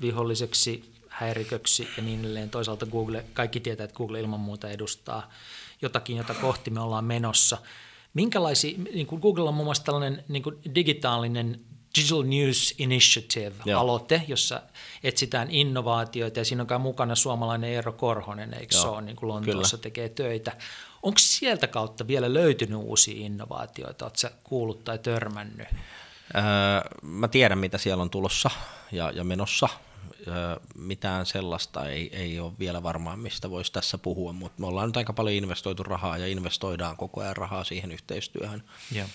[0.00, 2.50] viholliseksi, häiriköksi ja niin edelleen.
[2.50, 5.30] Toisaalta Google, kaikki tietää, että Google ilman muuta edustaa
[5.82, 7.58] jotakin, jota kohti me ollaan menossa.
[8.14, 11.60] Minkälaisia, niin kuin Google on muun muassa tällainen niin kuin digitaalinen
[11.96, 14.62] Digital News Initiative-aloite, jossa
[15.02, 19.28] etsitään innovaatioita ja siinä on mukana suomalainen Eero Korhonen, eikö Joo, se ole, niin kuin
[19.28, 19.82] Lontoossa kyllä.
[19.82, 20.52] tekee töitä.
[21.02, 24.04] Onko sieltä kautta vielä löytynyt uusia innovaatioita?
[24.04, 25.68] Oletko kuullut tai törmännyt?
[26.34, 26.42] Öö,
[27.02, 28.50] mä tiedän, mitä siellä on tulossa
[28.92, 29.68] ja, ja menossa.
[30.28, 34.88] Öö, mitään sellaista ei, ei ole vielä varmaan, mistä voisi tässä puhua, mutta me ollaan
[34.88, 38.62] nyt aika paljon investoitu rahaa ja investoidaan koko ajan rahaa siihen yhteistyöhön.
[38.94, 39.08] Yeah.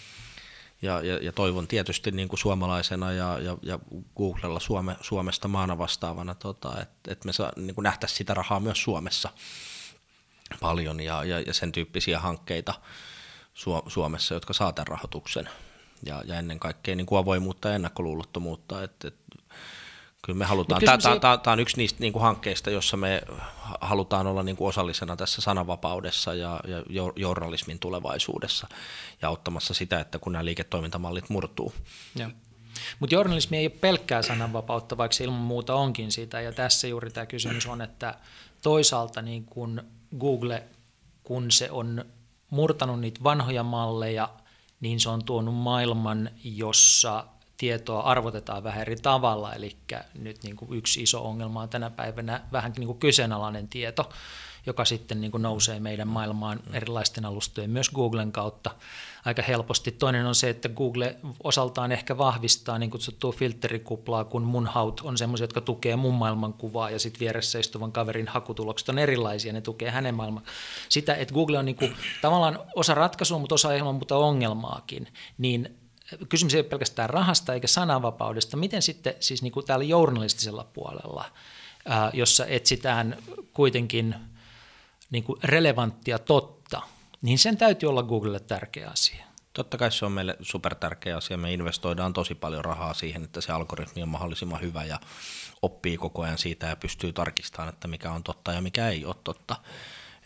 [0.81, 3.79] Ja, ja, ja toivon tietysti niin kuin suomalaisena ja, ja, ja
[4.17, 8.59] Googlella Suome, Suomesta maana vastaavana, tota, että et me saa, niin kuin nähtäisiin sitä rahaa
[8.59, 9.29] myös Suomessa
[10.61, 12.73] paljon ja, ja, ja sen tyyppisiä hankkeita
[13.87, 15.49] Suomessa, jotka saa tämän rahoituksen.
[16.05, 18.83] Ja, ja ennen kaikkea niin kuin avoimuutta ja ennakkoluulottomuutta.
[18.83, 19.35] Että, että
[20.21, 23.21] kyllä me halutaan, tämä, tämä, tämä, tämä on yksi niistä niin kuin hankkeista, jossa me
[23.81, 26.83] halutaan olla niin kuin osallisena tässä sananvapaudessa ja, ja
[27.15, 28.67] journalismin tulevaisuudessa
[29.21, 31.73] ja auttamassa sitä, että kun nämä liiketoimintamallit murtuu.
[32.99, 36.41] Mutta journalismi ei ole pelkkää sananvapautta, vaikka se ilman muuta onkin sitä.
[36.41, 38.15] Ja tässä juuri tämä kysymys on, että
[38.61, 39.83] toisaalta niin kun
[40.19, 40.63] Google,
[41.23, 42.05] kun se on
[42.49, 44.29] murtanut niitä vanhoja malleja,
[44.79, 47.25] niin se on tuonut maailman, jossa
[47.57, 49.77] tietoa arvotetaan vähän eri tavalla, eli
[50.13, 54.09] nyt niin kuin yksi iso ongelma on tänä päivänä vähän niin kuin kyseenalainen tieto,
[54.65, 58.75] joka sitten niin kuin nousee meidän maailmaan erilaisten alustojen, myös Googlen kautta
[59.25, 59.91] aika helposti.
[59.91, 65.17] Toinen on se, että Google osaltaan ehkä vahvistaa niin kutsuttua filterikuplaa, kun mun haut on
[65.17, 69.89] semmoisia, jotka tukee mun maailmankuvaa ja sitten vieressä istuvan kaverin hakutulokset on erilaisia, ne tukee
[69.89, 70.43] hänen maailman.
[70.89, 75.07] Sitä, että Google on niin kuin, tavallaan osa ratkaisua, mutta osa ilman muuta ongelmaakin,
[75.37, 75.77] niin
[76.29, 78.57] kysymys ei ole pelkästään rahasta eikä sananvapaudesta.
[78.57, 81.25] Miten sitten siis niin kuin täällä journalistisella puolella,
[82.13, 83.17] jossa etsitään
[83.53, 84.15] kuitenkin
[85.11, 86.62] niin kuin relevanttia totta,
[87.23, 89.25] niin sen täytyy olla Googlelle tärkeä asia.
[89.53, 91.37] Totta kai se on meille super tärkeä asia.
[91.37, 94.99] Me investoidaan tosi paljon rahaa siihen, että se algoritmi on mahdollisimman hyvä ja
[95.61, 99.15] oppii koko ajan siitä ja pystyy tarkistamaan, että mikä on totta ja mikä ei ole
[99.23, 99.55] totta.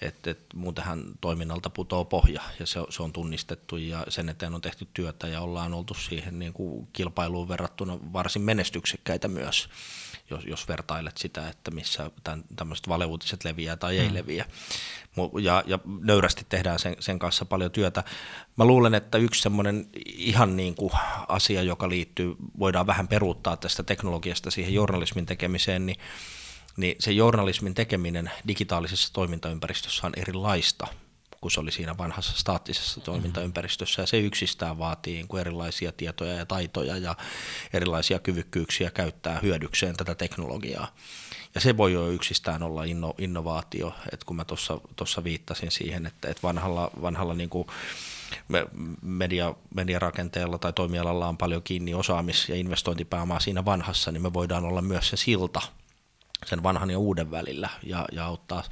[0.02, 4.62] Et, et, muutenhan toiminnalta putoo pohja ja se, se on tunnistettu ja sen eteen on
[4.62, 9.70] tehty työtä ja ollaan oltu siihen niin kuin kilpailuun verrattuna varsin menestyksekkäitä myös
[10.30, 14.14] jos, jos vertailet sitä, että missä tämän, tämmöiset valeuutiset leviää tai ei mm.
[14.14, 14.46] leviä.
[15.42, 18.04] Ja, ja nöyrästi tehdään sen, sen kanssa paljon työtä.
[18.58, 20.92] Mä luulen, että yksi semmoinen ihan niin kuin
[21.28, 25.98] asia, joka liittyy, voidaan vähän peruuttaa tästä teknologiasta siihen journalismin tekemiseen, niin
[26.78, 30.88] niin se journalismin tekeminen digitaalisessa toimintaympäristössä on erilaista
[31.48, 34.02] kuin se oli siinä vanhassa staattisessa toimintaympäristössä.
[34.02, 37.16] Ja se yksistään vaatii niin erilaisia tietoja ja taitoja ja
[37.74, 40.96] erilaisia kyvykkyyksiä käyttää hyödykseen tätä teknologiaa.
[41.56, 44.46] Ja se voi jo yksistään olla inno, innovaatio, että kun mä
[44.96, 47.68] tuossa viittasin siihen, että, että vanhalla, vanhalla niin kuin
[49.02, 54.66] media, mediarakenteella tai toimialalla on paljon kiinni osaamis- ja investointipääomaa siinä vanhassa, niin me voidaan
[54.66, 55.62] olla myös se silta
[56.46, 58.64] sen vanhan ja uuden välillä ja, ja auttaa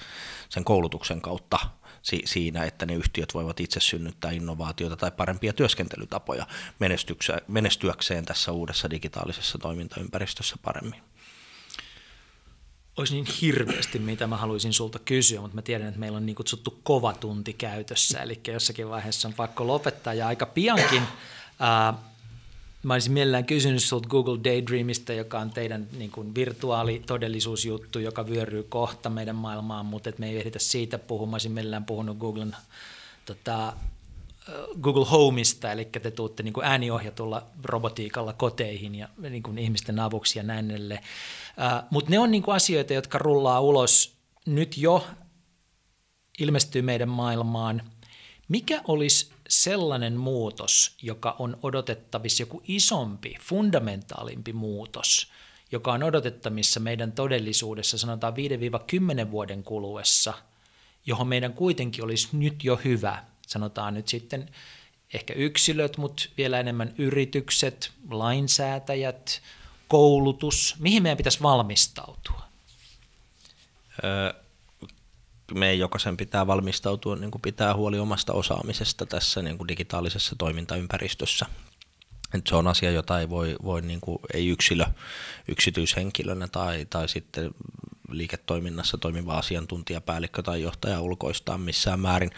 [0.49, 1.59] sen koulutuksen kautta
[2.01, 6.47] si, siinä, että ne yhtiöt voivat itse synnyttää innovaatioita tai parempia työskentelytapoja
[7.47, 11.01] menestyäkseen tässä uudessa digitaalisessa toimintaympäristössä paremmin.
[12.97, 16.35] olisi niin hirveästi, mitä mä haluaisin sulta kysyä, mutta mä tiedän, että meillä on niin
[16.35, 21.03] kutsuttu kova tunti käytössä, eli jossakin vaiheessa on pakko lopettaa, ja aika piankin
[21.59, 21.93] ää,
[22.85, 28.63] mä olisin mielellään kysynyt sulta Google Daydreamista, joka on teidän niin kuin virtuaalitodellisuusjuttu, joka vyöryy
[28.63, 31.29] kohta meidän maailmaan, mutta et me ei ehditä siitä puhumaan.
[31.29, 32.55] Mä olisin mielellään puhunut Googlen
[33.25, 33.73] tota,
[34.81, 40.39] Google Homeista, eli te tuutte niin kuin ääniohjatulla robotiikalla koteihin ja niin kuin ihmisten avuksi
[40.39, 41.03] ja näin edelleen.
[41.89, 44.15] Mutta ne on niin kuin asioita, jotka rullaa ulos
[44.45, 45.07] nyt jo,
[46.39, 47.81] ilmestyy meidän maailmaan.
[48.47, 55.31] Mikä olisi sellainen muutos, joka on odotettavissa, joku isompi, fundamentaalimpi muutos,
[55.71, 58.33] joka on odotettavissa meidän todellisuudessa, sanotaan
[59.27, 60.33] 5-10 vuoden kuluessa,
[61.05, 64.49] johon meidän kuitenkin olisi nyt jo hyvä, sanotaan nyt sitten
[65.13, 69.41] ehkä yksilöt, mutta vielä enemmän yritykset, lainsäätäjät,
[69.87, 72.41] koulutus, mihin meidän pitäisi valmistautua?
[74.03, 74.44] Öö,
[75.53, 81.45] meidän jokaisen pitää valmistautua niin kuin pitää huoli omasta osaamisesta tässä niin kuin digitaalisessa toimintaympäristössä.
[82.33, 84.85] Et se on asia, jota ei voi, voi niin kuin, ei yksilö
[85.47, 87.51] yksityishenkilönä tai, tai sitten
[88.09, 92.31] liiketoiminnassa toimiva asiantuntijapäällikkö tai johtaja ulkoistaa missään määrin.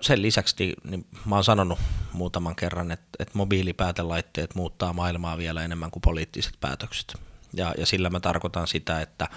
[0.00, 1.78] Sen lisäksi niin mä oon sanonut
[2.12, 7.31] muutaman kerran, että, että mobiilipäätelaitteet muuttaa maailmaa vielä enemmän kuin poliittiset päätökset.
[7.54, 9.28] Ja, ja sillä mä tarkoitan sitä, että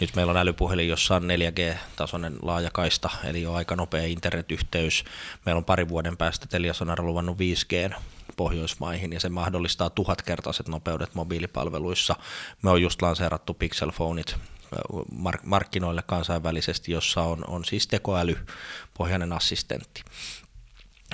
[0.00, 5.04] nyt meillä on älypuhelin, jossa on 4G-tasoinen laajakaista, eli on aika nopea internetyhteys.
[5.46, 7.94] Meillä on pari vuoden päästä Teliasonar luvannut 5G
[8.36, 12.16] Pohjoismaihin, ja se mahdollistaa tuhatkertaiset nopeudet mobiilipalveluissa.
[12.62, 14.36] Me on just lanseerattu Pixel Phoneit
[15.14, 20.02] mark- markkinoille kansainvälisesti, jossa on, on siis tekoälypohjainen assistentti.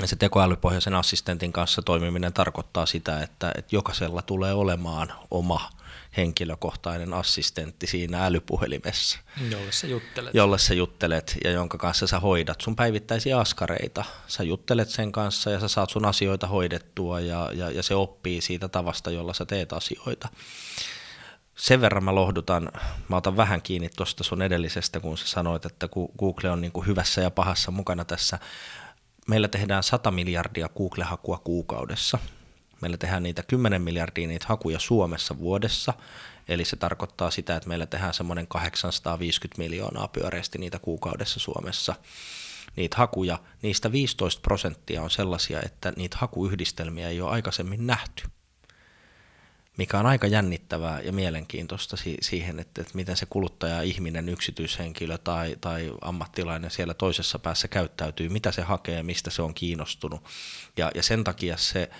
[0.04, 5.70] Se tekoälypohjaisen assistentin kanssa toimiminen tarkoittaa sitä, että, että jokaisella tulee olemaan oma
[6.16, 9.18] henkilökohtainen assistentti siinä älypuhelimessa.
[9.50, 10.34] Jolle sä juttelet.
[10.34, 14.04] Jolle sä juttelet ja jonka kanssa sä hoidat sun päivittäisiä askareita.
[14.26, 18.40] Sä juttelet sen kanssa ja sä saat sun asioita hoidettua ja, ja, ja se oppii
[18.40, 20.28] siitä tavasta, jolla sä teet asioita
[21.58, 22.72] sen verran mä lohdutan,
[23.08, 26.86] mä otan vähän kiinni tuosta sun edellisestä, kun sä sanoit, että Google on niin kuin
[26.86, 28.38] hyvässä ja pahassa mukana tässä.
[29.28, 32.18] Meillä tehdään 100 miljardia Google-hakua kuukaudessa.
[32.80, 35.94] Meillä tehdään niitä 10 miljardia niitä hakuja Suomessa vuodessa,
[36.48, 41.94] eli se tarkoittaa sitä, että meillä tehdään semmoinen 850 miljoonaa pyöreästi niitä kuukaudessa Suomessa
[42.76, 48.28] niitä hakuja, niistä 15 prosenttia on sellaisia, että niitä hakuyhdistelmiä ei ole aikaisemmin nähty
[49.78, 55.56] mikä on aika jännittävää ja mielenkiintoista siihen, että, että miten se kuluttaja, ihminen, yksityishenkilö tai,
[55.60, 60.24] tai ammattilainen siellä toisessa päässä käyttäytyy, mitä se hakee, mistä se on kiinnostunut.
[60.76, 61.90] Ja, ja sen takia se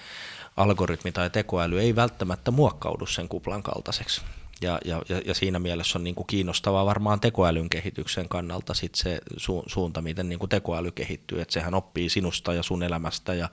[0.59, 4.21] algoritmi tai tekoäly ei välttämättä muokkaudu sen kuplan kaltaiseksi.
[4.61, 9.21] Ja, ja, ja siinä mielessä on niin kuin kiinnostavaa varmaan tekoälyn kehityksen kannalta sit se
[9.37, 13.49] su, suunta, miten niin kuin tekoäly kehittyy, että sehän oppii sinusta ja sun elämästä ja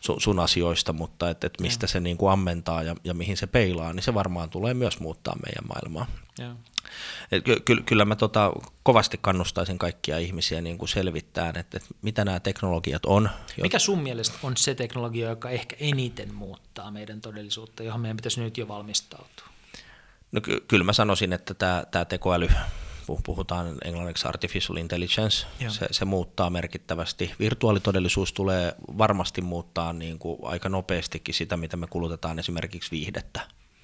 [0.00, 1.88] sun, sun asioista, mutta että et mistä ja.
[1.88, 5.36] se niin kuin ammentaa ja, ja mihin se peilaa, niin se varmaan tulee myös muuttaa
[5.46, 6.06] meidän maailmaa.
[6.38, 6.56] Ja.
[7.32, 11.94] Et ky, ky, kyllä mä tota, kovasti kannustaisin kaikkia ihmisiä niin kuin selvittämään, että, että
[12.02, 13.30] mitä nämä teknologiat on.
[13.62, 18.40] Mikä sun mielestä on se teknologia, joka ehkä eniten muuttaa meidän todellisuutta, johon meidän pitäisi
[18.40, 19.46] nyt jo valmistautua?
[20.32, 22.48] No ky- kyllä mä sanoisin, että tämä, tämä tekoäly,
[23.24, 27.34] puhutaan englanniksi artificial intelligence, se, se muuttaa merkittävästi.
[27.38, 33.40] Virtuaalitodellisuus tulee varmasti muuttaa niin kuin aika nopeastikin sitä, mitä me kulutetaan esimerkiksi viihdettä.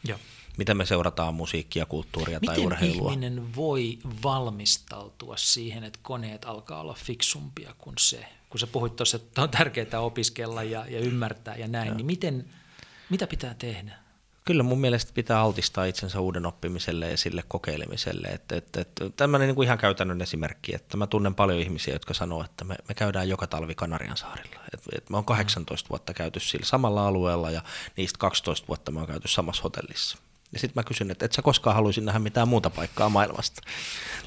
[0.09, 0.19] Joo.
[0.57, 3.11] Miten me seurataan musiikkia, kulttuuria Miten tai urheilua.
[3.11, 8.27] Miten ihminen voi valmistautua siihen, että koneet alkaa olla fiksumpia kuin se?
[8.51, 11.97] Kun sä puhuit tuossa, että on tärkeää opiskella ja, ja ymmärtää ja näin, Joo.
[11.97, 12.45] niin miten,
[13.11, 14.05] mitä pitää tehdä?
[14.45, 18.29] kyllä mun mielestä pitää altistaa itsensä uuden oppimiselle ja sille kokeilemiselle.
[18.29, 22.15] Että, että, että, tämmöinen niin kuin ihan käytännön esimerkki, että mä tunnen paljon ihmisiä, jotka
[22.15, 24.61] sanoo, että me, me käydään joka talvi Kanarian saarilla.
[24.75, 27.63] Että, että mä oon 18 vuotta käyty sillä samalla alueella ja
[27.97, 30.19] niistä 12 vuotta mä oon käyty samassa hotellissa.
[30.55, 33.63] Ja sitten mä kysyn, että et sä koskaan haluaisi nähdä mitään muuta paikkaa maailmasta.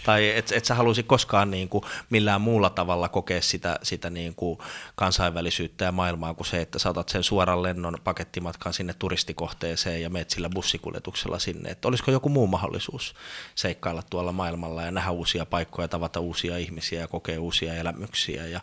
[0.05, 4.35] Tai et, et sä haluaisi koskaan niin kuin millään muulla tavalla kokea sitä, sitä niin
[4.35, 4.59] kuin
[4.95, 10.29] kansainvälisyyttä ja maailmaa kuin se, että saatat sen suoran lennon pakettimatkan sinne turistikohteeseen ja meet
[10.29, 11.69] sillä bussikuljetuksella sinne.
[11.69, 13.15] Että olisiko joku muu mahdollisuus
[13.55, 18.47] seikkailla tuolla maailmalla ja nähdä uusia paikkoja, tavata uusia ihmisiä ja kokea uusia elämyksiä.
[18.47, 18.61] Ja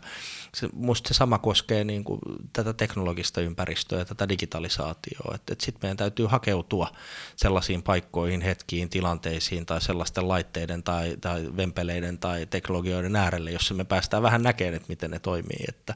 [0.55, 2.19] se, musta se sama koskee niin kuin
[2.53, 5.35] tätä teknologista ympäristöä ja tätä digitalisaatioa.
[5.35, 6.91] Että et sitten meidän täytyy hakeutua
[7.35, 13.83] sellaisiin paikkoihin, hetkiin, tilanteisiin tai sellaisten laitteiden tai, tai vempeleiden tai teknologioiden äärelle, jossa me
[13.83, 15.65] päästään vähän näkemään, että miten ne toimii.
[15.67, 15.95] Että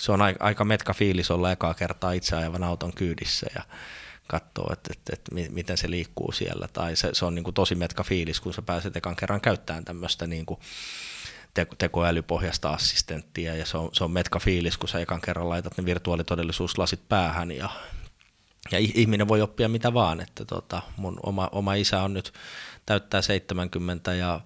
[0.00, 3.62] se on aika, metka fiilis olla ekaa kertaa itse ajavan auton kyydissä ja
[4.26, 6.68] katsoa, että, että, että miten se liikkuu siellä.
[6.72, 9.84] Tai se, se on niin kuin tosi metka fiilis, kun sä pääset ekan kerran käyttämään
[9.84, 10.60] tämmöistä niin kuin
[11.58, 15.78] teko, tekoälypohjasta assistenttia ja se on, se on metka fiilis, kun sä ekan kerran laitat
[15.78, 17.70] ne virtuaalitodellisuuslasit päähän ja,
[18.72, 22.32] ja ihminen voi oppia mitä vaan, että tota, mun oma, oma isä on nyt
[22.86, 24.40] täyttää 70 ja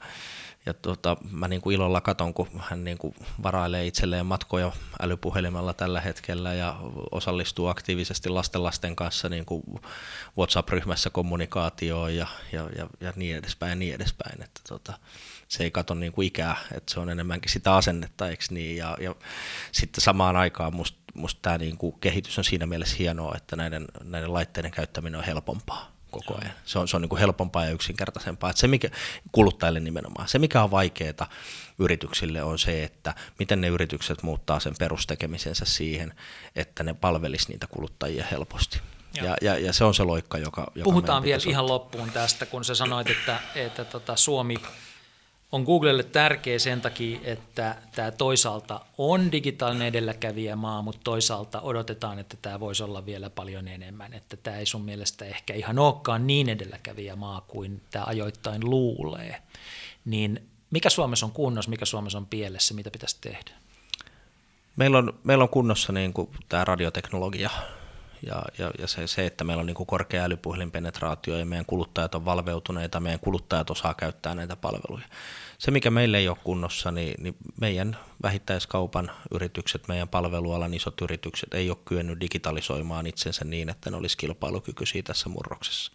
[0.66, 5.74] ja tota, mä niin kuin ilolla katon, kun hän niin kuin varailee itselleen matkoja älypuhelimella
[5.74, 6.76] tällä hetkellä ja
[7.10, 9.62] osallistuu aktiivisesti lasten kanssa niin kuin
[10.38, 14.42] WhatsApp-ryhmässä kommunikaatioon ja, ja, ja, ja niin edespäin ja niin edespäin.
[14.42, 14.98] Että tota,
[15.52, 18.76] se ei kato niin kuin ikää, että se on enemmänkin sitä asennetta, eikö niin?
[18.76, 19.14] Ja, ja
[19.72, 23.84] sitten samaan aikaan musta must tämä niin kuin kehitys on siinä mielessä hienoa, että näiden,
[24.04, 26.54] näiden laitteiden käyttäminen on helpompaa koko ajan.
[26.64, 28.50] Se on, se on niin kuin helpompaa ja yksinkertaisempaa.
[28.50, 28.88] Että se mikä,
[29.32, 30.28] kuluttajille nimenomaan.
[30.28, 31.28] Se, mikä on vaikeaa
[31.78, 36.14] yrityksille, on se, että miten ne yritykset muuttaa sen perustekemisensä siihen,
[36.56, 38.80] että ne palvelisi niitä kuluttajia helposti.
[39.14, 40.72] Ja, ja, ja se on se loikka, joka...
[40.74, 44.56] joka Puhutaan vielä ihan loppuun tästä, kun sä sanoit, että, että tota Suomi
[45.52, 52.18] on Googlelle tärkeä sen takia, että tämä toisaalta on digitaalinen edelläkävijä maa, mutta toisaalta odotetaan,
[52.18, 54.12] että tämä voisi olla vielä paljon enemmän.
[54.12, 59.42] Että tämä ei sun mielestä ehkä ihan olekaan niin edelläkävijä maa kuin tämä ajoittain luulee.
[60.04, 63.50] Niin mikä Suomessa on kunnossa, mikä Suomessa on pielessä, mitä pitäisi tehdä?
[64.76, 67.50] Meillä on, meillä on kunnossa niin kuin tämä radioteknologia
[68.26, 72.14] ja, ja, ja se, se, että meillä on niin kuin korkea älypuhelinpenetraatio ja meidän kuluttajat
[72.14, 75.06] on valveutuneita, meidän kuluttajat osaa käyttää näitä palveluja.
[75.58, 81.54] Se, mikä meille ei ole kunnossa, niin, niin meidän vähittäiskaupan yritykset, meidän palvelualan isot yritykset
[81.54, 85.92] ei ole kyennyt digitalisoimaan itsensä niin, että ne olisi kilpailukykyisiä tässä murroksessa.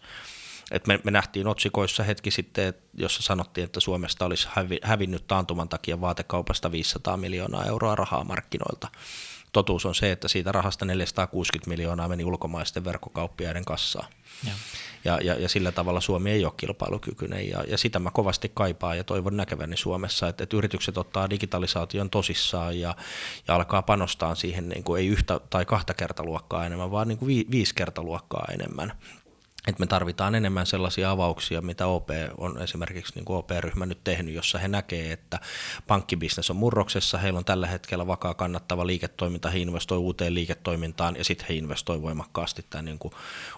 [0.70, 4.48] Et me, me nähtiin otsikoissa hetki sitten, jossa sanottiin, että Suomesta olisi
[4.82, 8.88] hävinnyt taantuman takia vaatekaupasta 500 miljoonaa euroa rahaa markkinoilta
[9.58, 14.08] totuus on se, että siitä rahasta 460 miljoonaa meni ulkomaisten verkkokauppiaiden kassaan.
[14.46, 14.52] Ja.
[15.04, 18.96] Ja, ja, ja sillä tavalla Suomi ei ole kilpailukykyinen ja, ja sitä mä kovasti kaipaan
[18.96, 22.96] ja toivon näkeväni Suomessa, että, että yritykset ottaa digitalisaation tosissaan ja,
[23.48, 27.26] ja alkaa panostaa siihen niin kuin ei yhtä tai kahta kertaluokkaa enemmän, vaan niin kuin
[27.26, 28.92] vi, viisi kertaluokkaa enemmän
[29.66, 34.58] että me tarvitaan enemmän sellaisia avauksia, mitä OP on esimerkiksi niin OP-ryhmä nyt tehnyt, jossa
[34.58, 35.40] he näkee, että
[35.86, 41.24] pankkibisnes on murroksessa, heillä on tällä hetkellä vakaa kannattava liiketoiminta, he investoi uuteen liiketoimintaan ja
[41.24, 43.14] sitten he investoi voimakkaasti tämän niin kuin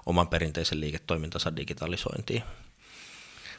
[0.07, 2.42] oman perinteisen liiketoimintansa digitalisointiin.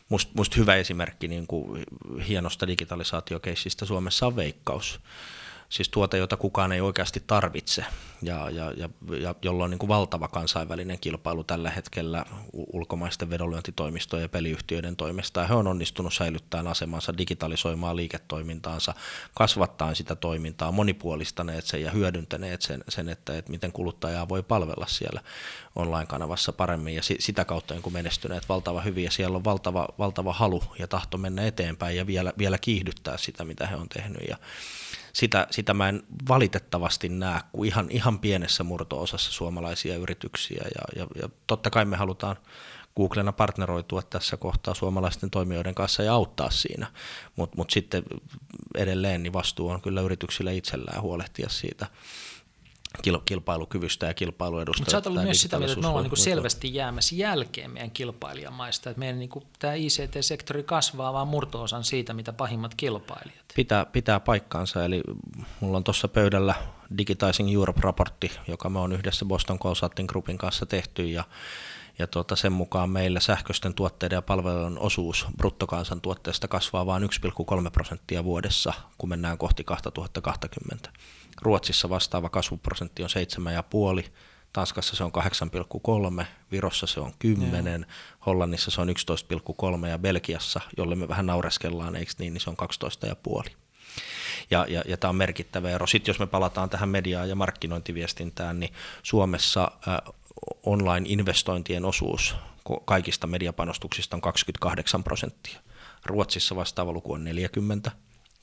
[0.09, 1.83] Musta must hyvä esimerkki niin kuin
[2.27, 4.99] hienosta digitalisaatiokeissistä Suomessa on Veikkaus
[5.71, 7.85] siis tuote, jota kukaan ei oikeasti tarvitse,
[8.21, 14.21] ja, ja, ja, ja jolla on niin kuin valtava kansainvälinen kilpailu tällä hetkellä ulkomaisten vedonlyöntitoimistojen
[14.21, 15.39] ja peliyhtiöiden toimesta.
[15.39, 18.93] Ja he on onnistunut säilyttämään asemansa, digitalisoimaan liiketoimintaansa,
[19.33, 24.85] kasvattaen sitä toimintaa, monipuolistaneet sen ja hyödyntäneet sen, sen että, että miten kuluttajaa voi palvella
[24.87, 25.21] siellä
[25.75, 26.95] online-kanavassa paremmin.
[26.95, 29.03] Ja sitä kautta niin kuin menestyneet valtava hyvin.
[29.03, 33.45] Ja siellä on valtava, valtava halu ja tahto mennä eteenpäin ja vielä, vielä kiihdyttää sitä,
[33.45, 34.21] mitä he on tehnyt.
[34.29, 34.37] Ja
[35.13, 40.63] sitä, sitä mä en valitettavasti näe kuin ihan, ihan pienessä murto-osassa suomalaisia yrityksiä.
[40.75, 42.35] Ja, ja, ja totta kai me halutaan
[42.95, 46.87] Googlena partneroitua tässä kohtaa suomalaisten toimijoiden kanssa ja auttaa siinä,
[47.35, 48.03] mutta mut sitten
[48.75, 51.87] edelleen niin vastuu on kyllä yrityksillä itsellään huolehtia siitä
[53.25, 54.81] kilpailukyvystä ja kilpailuedusta.
[54.81, 58.89] Mutta sä oot myös sitä mieltä, että me ollaan niin selvästi jäämässä jälkeen meidän kilpailijamaista,
[58.89, 63.45] että meidän niin kuin, tämä ICT-sektori kasvaa vaan murto-osan siitä, mitä pahimmat kilpailijat.
[63.55, 65.01] Pitää, pitää paikkaansa, eli
[65.59, 66.55] mulla on tuossa pöydällä
[66.97, 71.23] Digitizing Europe-raportti, joka me on yhdessä Boston Consulting Groupin kanssa tehty, ja
[71.99, 78.23] ja tuota, sen mukaan meillä sähköisten tuotteiden ja palvelujen osuus bruttokansantuotteesta kasvaa vain 1,3 prosenttia
[78.23, 80.89] vuodessa, kun mennään kohti 2020.
[81.41, 83.09] Ruotsissa vastaava kasvuprosentti on
[84.03, 84.09] 7,5,
[84.53, 85.11] Tanskassa se on
[86.19, 87.87] 8,3, Virossa se on 10, ja.
[88.25, 92.57] Hollannissa se on 11,3 ja Belgiassa, jolle me vähän naureskellaan, eikö niin, niin se on
[93.45, 93.51] 12,5.
[94.51, 95.87] Ja, ja, ja tämä on merkittävä ero.
[95.87, 98.73] Sitten jos me palataan tähän mediaan ja markkinointiviestintään, niin
[99.03, 99.97] Suomessa äh,
[100.63, 102.35] online-investointien osuus
[102.85, 105.59] kaikista mediapanostuksista on 28 prosenttia.
[106.05, 107.91] Ruotsissa vastaava luku on 40,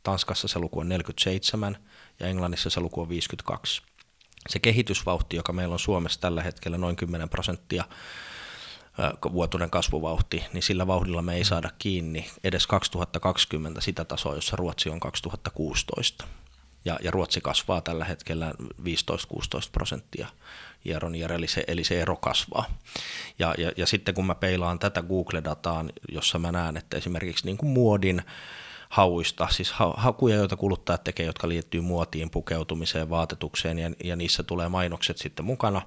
[0.09, 1.77] Tanskassa se luku on 47
[2.21, 3.83] ja Englannissa se luku on 52.
[4.49, 7.85] Se kehitysvauhti, joka meillä on Suomessa tällä hetkellä noin 10 prosenttia
[9.33, 14.91] vuotuinen kasvuvauhti, niin sillä vauhdilla me ei saada kiinni edes 2020 sitä tasoa, jossa Ruotsi
[14.91, 16.25] on 2016.
[16.85, 18.63] Ja, ja Ruotsi kasvaa tällä hetkellä 15-16
[19.73, 20.29] prosenttia
[20.85, 22.65] hieron eli se, eli se ero kasvaa.
[23.39, 27.57] Ja, ja, ja sitten kun mä peilaan tätä Google-dataan, jossa mä näen, että esimerkiksi niin
[27.57, 28.23] kuin muodin
[28.89, 34.69] hauista, siis hakuja, joita kuluttajat tekee, jotka liittyy muotiin, pukeutumiseen, vaatetukseen ja, ja niissä tulee
[34.69, 35.83] mainokset sitten mukana,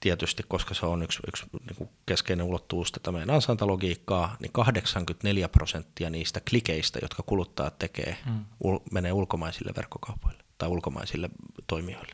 [0.00, 5.48] tietysti, koska se on yksi, yksi niin kuin keskeinen ulottuvuus tätä meidän ansaintalogiikkaa, niin 84
[5.48, 8.44] prosenttia niistä klikeistä, jotka kuluttajat tekee, mm.
[8.64, 11.30] ul, menee ulkomaisille verkkokaupoille tai ulkomaisille
[11.66, 12.12] toimijoille.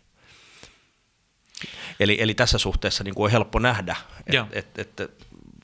[2.00, 3.96] Eli, eli tässä suhteessa niin kuin on helppo nähdä,
[4.26, 5.00] että et, et,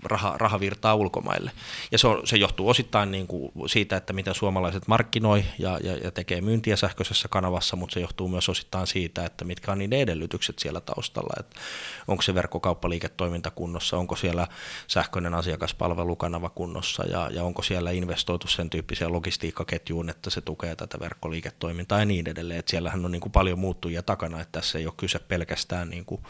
[0.07, 1.51] raha, raha virtaa ulkomaille.
[1.93, 5.97] Ja se, on, se johtuu osittain niin kuin siitä, että miten suomalaiset markkinoi ja, ja,
[5.97, 10.01] ja tekee myyntiä sähköisessä kanavassa, mutta se johtuu myös osittain siitä, että mitkä on niiden
[10.01, 11.35] edellytykset siellä taustalla.
[11.41, 11.61] Että
[12.09, 14.47] onko se verkkokauppaliiketoiminta kunnossa, onko siellä
[14.87, 21.01] sähköinen asiakaspalvelukanava kunnossa ja, ja onko siellä investoitu sen tyyppiseen logistiikkaketjuun, että se tukee tätä
[21.01, 22.59] verkkoliiketoimintaa ja niin edelleen.
[22.59, 26.05] Että siellähän on niin kuin paljon muuttujia takana, että tässä ei ole kyse pelkästään niin
[26.05, 26.23] kuin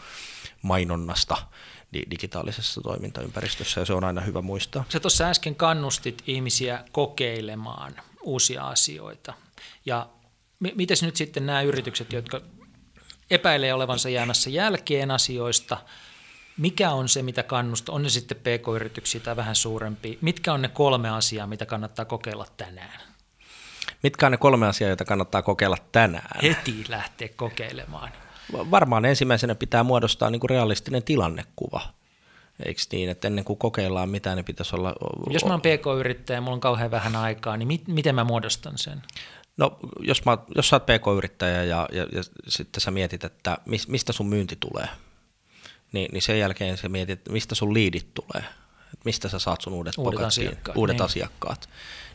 [0.61, 1.37] mainonnasta,
[1.93, 4.83] digitaalisessa toimintaympäristössä ja se on aina hyvä muistaa.
[4.89, 9.33] Sä tuossa äsken kannustit ihmisiä kokeilemaan uusia asioita
[9.85, 10.09] ja
[10.59, 12.41] miten nyt sitten nämä yritykset, jotka
[13.31, 15.77] epäilee olevansa jäämässä jälkeen asioista,
[16.57, 20.67] mikä on se, mitä kannustaa, on ne sitten pk-yrityksiä tai vähän suurempi, mitkä on ne
[20.67, 23.01] kolme asiaa, mitä kannattaa kokeilla tänään?
[24.03, 26.39] Mitkä on ne kolme asiaa, joita kannattaa kokeilla tänään?
[26.43, 28.11] Heti lähteä kokeilemaan
[28.53, 31.81] varmaan ensimmäisenä pitää muodostaa niin kuin realistinen tilannekuva.
[32.65, 34.93] Eikö niin, että ennen kuin kokeillaan, mitä ne pitäisi olla?
[35.29, 38.77] Jos mä oon pk-yrittäjä ja mulla on kauhean vähän aikaa, niin mit, miten mä muodostan
[38.77, 39.01] sen?
[39.57, 44.13] No, jos, mä, jos sä oot pk-yrittäjä ja, ja, ja sitten sä mietit, että mistä
[44.13, 44.87] sun myynti tulee,
[45.91, 48.47] niin, niin sen jälkeen sä mietit, mistä sun liidit tulee,
[48.93, 51.05] että mistä sä saat sun uudet, uudet, asiakkaat, uudet niin.
[51.05, 51.69] asiakkaat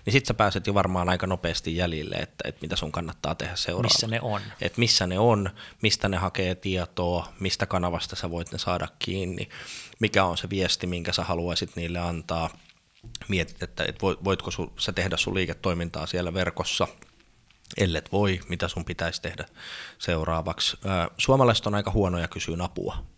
[0.06, 3.56] niin sitten sä pääset jo varmaan aika nopeasti jäljille, että, että mitä sun kannattaa tehdä
[3.56, 3.96] seuraavaksi.
[3.96, 4.40] Missä ne on.
[4.60, 5.50] Että missä ne on,
[5.82, 9.48] mistä ne hakee tietoa, mistä kanavasta sä voit ne saada kiinni,
[10.00, 12.50] mikä on se viesti, minkä sä haluaisit niille antaa.
[13.28, 16.88] Mietit, että, että voitko sä tehdä sun liiketoimintaa siellä verkossa,
[17.76, 19.44] ellet voi, mitä sun pitäisi tehdä
[19.98, 20.76] seuraavaksi.
[21.18, 23.12] Suomalaiset on aika huonoja kysyä apua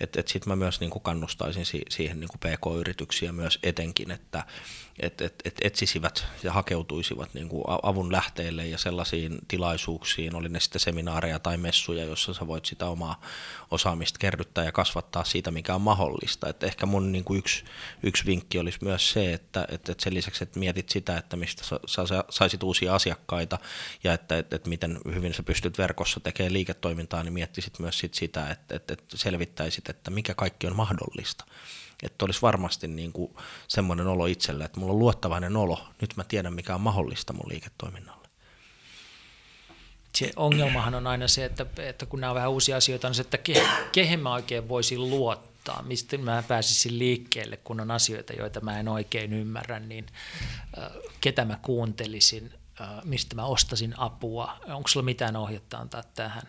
[0.00, 4.44] et sitten mä myös niin kuin kannustaisin si- siihen niin kuin PK-yrityksiä myös etenkin, että
[4.98, 10.60] et, et, et etsisivät ja hakeutuisivat niin kuin avun lähteille ja sellaisiin tilaisuuksiin, oli ne
[10.60, 13.20] sitten seminaareja tai messuja, jossa sä voit sitä omaa
[13.70, 16.48] osaamista kerryttää ja kasvattaa siitä, mikä on mahdollista.
[16.48, 17.64] Et ehkä mun niin kuin yksi,
[18.02, 21.64] yksi vinkki olisi myös se, että et, et sen lisäksi, että mietit sitä, että mistä
[21.64, 23.58] sä, sä saisit uusia asiakkaita
[24.04, 28.14] ja että et, et miten hyvin sä pystyt verkossa tekemään liiketoimintaa, niin miettisit myös sit
[28.14, 31.44] sitä, että et, et selvittäisit, että mikä kaikki on mahdollista.
[32.02, 33.36] Että olisi varmasti niin kuin
[33.68, 37.48] semmoinen olo itselle, että mulla on luottavainen olo, nyt mä tiedän mikä on mahdollista mun
[37.48, 38.28] liiketoiminnalle.
[40.14, 43.22] Se ongelmahan on aina se, että, että kun nämä on vähän uusia asioita, niin se,
[43.22, 48.60] että ke, kehen mä oikein voisin luottaa, mistä mä pääsisin liikkeelle, kun on asioita, joita
[48.60, 50.06] mä en oikein ymmärrä, niin
[51.20, 52.52] ketä mä kuuntelisin,
[53.04, 56.42] mistä mä ostasin apua, onko sulla mitään ohjetta antaa tähän?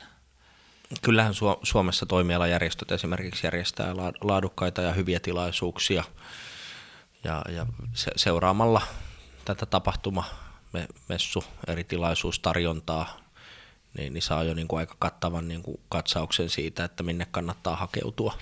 [1.01, 1.33] Kyllähän
[1.63, 6.03] Suomessa toimialajärjestöt esimerkiksi järjestää laadukkaita ja hyviä tilaisuuksia
[7.23, 7.65] ja, ja
[8.15, 8.81] seuraamalla
[9.45, 10.23] tätä tapahtuma
[11.09, 13.19] messu eri tilaisuustarjontaa,
[13.97, 17.75] niin, niin saa jo niin kuin aika kattavan niin kuin katsauksen siitä, että minne kannattaa
[17.75, 18.37] hakeutua.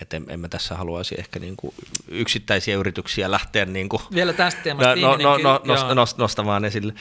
[0.00, 1.74] Et en, en mä tässä haluaisi ehkä niin kuin
[2.08, 6.94] yksittäisiä yrityksiä lähteä niin kuin Vielä tästä teemasta no, no, no, no, nost, nostamaan esille.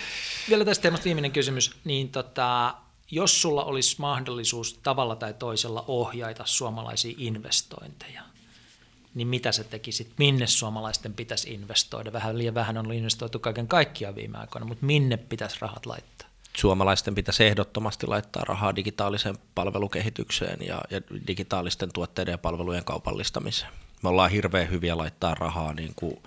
[0.50, 1.72] Vielä tästä teemasta viimeinen kysymys.
[1.84, 2.76] Niin tota,
[3.12, 8.22] jos sulla olisi mahdollisuus tavalla tai toisella ohjaita suomalaisia investointeja,
[9.14, 12.14] niin mitä sä tekisit, minne suomalaisten pitäisi investoida?
[12.14, 16.30] Vähän liian vähän on investoitu kaiken kaikkiaan viime aikoina, mutta minne pitäisi rahat laittaa?
[16.58, 23.72] Suomalaisten pitäisi ehdottomasti laittaa rahaa digitaaliseen palvelukehitykseen ja, ja digitaalisten tuotteiden ja palvelujen kaupallistamiseen.
[24.04, 26.18] Me ollaan hirveän hyviä laittaa rahaa niin kuin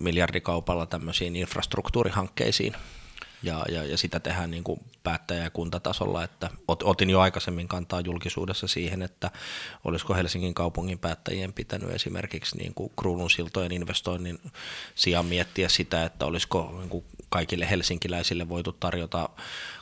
[0.00, 2.74] miljardikaupalla tämmöisiin infrastruktuurihankkeisiin,
[3.44, 8.00] ja, ja, ja sitä tehdään niin kuin päättäjä- ja kuntatasolla, että otin jo aikaisemmin kantaa
[8.00, 9.30] julkisuudessa siihen, että
[9.84, 14.38] olisiko Helsingin kaupungin päättäjien pitänyt esimerkiksi niin kuin kruununsiltojen investoinnin
[14.94, 19.28] sijaan miettiä sitä, että olisiko niin kuin kaikille helsinkiläisille voitu tarjota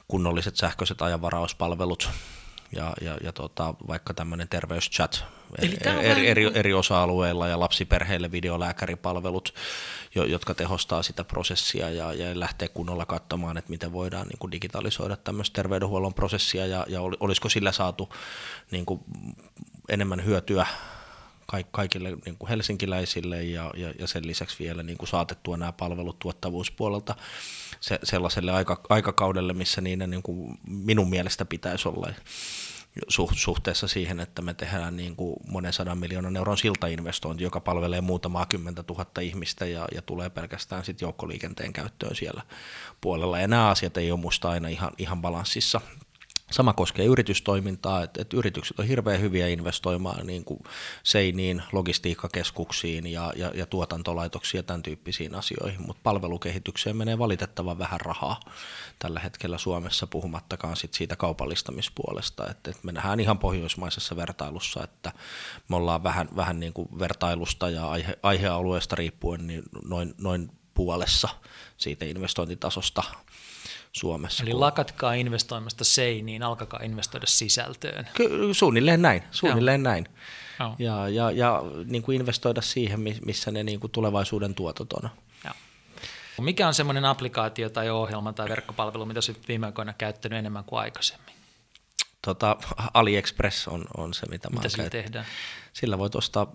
[0.08, 2.10] kunnolliset sähköiset ajanvarauspalvelut
[2.76, 5.24] ja, ja, ja tota, vaikka tämmöinen terveyschat
[5.58, 9.54] eri, eri, eri, eri osa-alueilla ja lapsiperheille videolääkäripalvelut,
[10.14, 14.52] jo, jotka tehostaa sitä prosessia ja, ja lähtee kunnolla katsomaan, että miten voidaan niin kuin
[14.52, 18.14] digitalisoida tämmöistä terveydenhuollon prosessia ja, ja olisiko sillä saatu
[18.70, 19.00] niin kuin
[19.88, 20.66] enemmän hyötyä
[21.70, 26.18] kaikille niin kuin helsinkiläisille ja, ja, ja sen lisäksi vielä niin kuin saatettua nämä palvelut
[26.18, 27.14] tuottavuuspuolelta
[27.82, 32.08] se, sellaiselle aika, aikakaudelle, missä niiden niin kuin minun mielestä pitäisi olla
[33.34, 38.46] suhteessa siihen, että me tehdään niin kuin monen sadan miljoonan euron siltainvestointi, joka palvelee muutamaa
[38.46, 42.42] kymmentä tuhatta ihmistä ja, ja tulee pelkästään sit joukkoliikenteen käyttöön siellä
[43.00, 43.38] puolella.
[43.38, 45.80] Ja nämä asiat ei ole minusta aina ihan, ihan balanssissa
[46.53, 50.61] Sama koskee yritystoimintaa, että, että yritykset on hirveän hyviä investoimaan niin kuin
[51.03, 58.00] seiniin, logistiikkakeskuksiin ja, ja, ja tuotantolaitoksiin ja tämän tyyppisiin asioihin, mutta palvelukehitykseen menee valitettavan vähän
[58.00, 58.40] rahaa
[58.98, 62.50] tällä hetkellä Suomessa, puhumattakaan sit siitä kaupallistamispuolesta.
[62.50, 65.12] Että, että me nähdään ihan pohjoismaisessa vertailussa, että
[65.68, 71.28] me ollaan vähän, vähän niin kuin vertailusta ja aihe, aihealueesta riippuen niin noin, noin puolessa
[71.76, 73.03] siitä investointitasosta
[73.93, 74.43] Suomessa.
[74.43, 78.09] Eli lakatkaa investoimasta seiniin, alkakaa investoida sisältöön.
[78.14, 79.93] Ky- suunnilleen näin, suunnilleen Joo.
[79.93, 80.09] näin.
[80.61, 80.74] Joo.
[80.78, 85.11] Ja, ja, ja niin kuin investoida siihen, missä ne niin kuin tulevaisuuden tuotot on.
[85.45, 85.55] Joo.
[86.40, 90.80] Mikä on semmoinen applikaatio tai ohjelma tai verkkopalvelu, mitä olet viime aikoina käyttänyt enemmän kuin
[90.80, 91.34] aikaisemmin?
[92.22, 92.57] Tota,
[92.95, 95.26] AliExpress on, on se, mitä, mitä sillä tehdään?
[95.72, 96.53] Sillä voit ostaa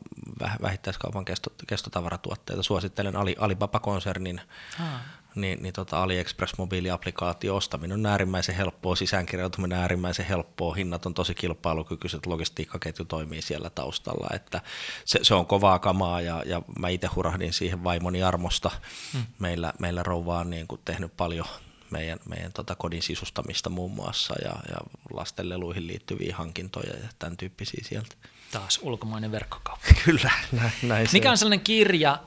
[0.62, 2.64] vähittäiskaupan kesto, kestotavaratuotteita.
[2.64, 4.42] Suosittelen Ali, Alibaba-konsernin
[4.80, 11.14] ah niin, niin tota AliExpress-mobiiliaplikaatio ostaminen on äärimmäisen helppoa, sisäänkirjautuminen on äärimmäisen helppoa, hinnat on
[11.14, 14.62] tosi kilpailukykyiset, logistiikkaketju toimii siellä taustalla, että
[15.06, 18.72] se, se on kovaa kamaa ja, ja mä itse hurahdin siihen vaimoni armosta.
[19.14, 19.26] Hmm.
[19.40, 21.46] Meillä, meillä rouva on niin kuin tehnyt paljon
[21.92, 24.78] meidän, meidän tota kodin sisustamista muun muassa ja, ja
[25.14, 28.16] lastenleluihin liittyviä hankintoja ja tämän tyyppisiä sieltä.
[28.52, 29.88] Taas ulkomainen verkkokauppa.
[30.06, 32.20] Kyllä, näin, näin Mikä on sellainen kirja,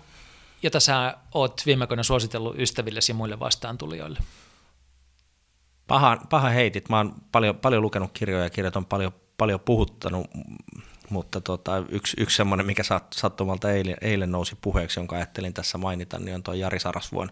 [0.63, 4.19] jota sä oot viime aikoina suositellut ystävillesi ja muille vastaantulijoille?
[5.87, 6.89] Paha, paha heitit.
[6.89, 10.31] Mä oon paljon, paljon lukenut kirjoja ja kirjat on paljon, paljon puhuttanut,
[11.11, 12.83] mutta tota, yksi, yksi semmoinen, mikä
[13.15, 17.31] sattumalta eilen, eilen nousi puheeksi, jonka ajattelin tässä mainita, niin on tuo Jari Sarasvuon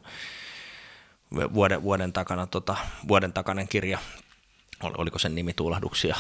[1.55, 2.77] vuoden, vuoden, takana, tota,
[3.09, 3.99] vuoden takainen kirja.
[4.83, 6.17] Oliko sen nimi Tuulahduksia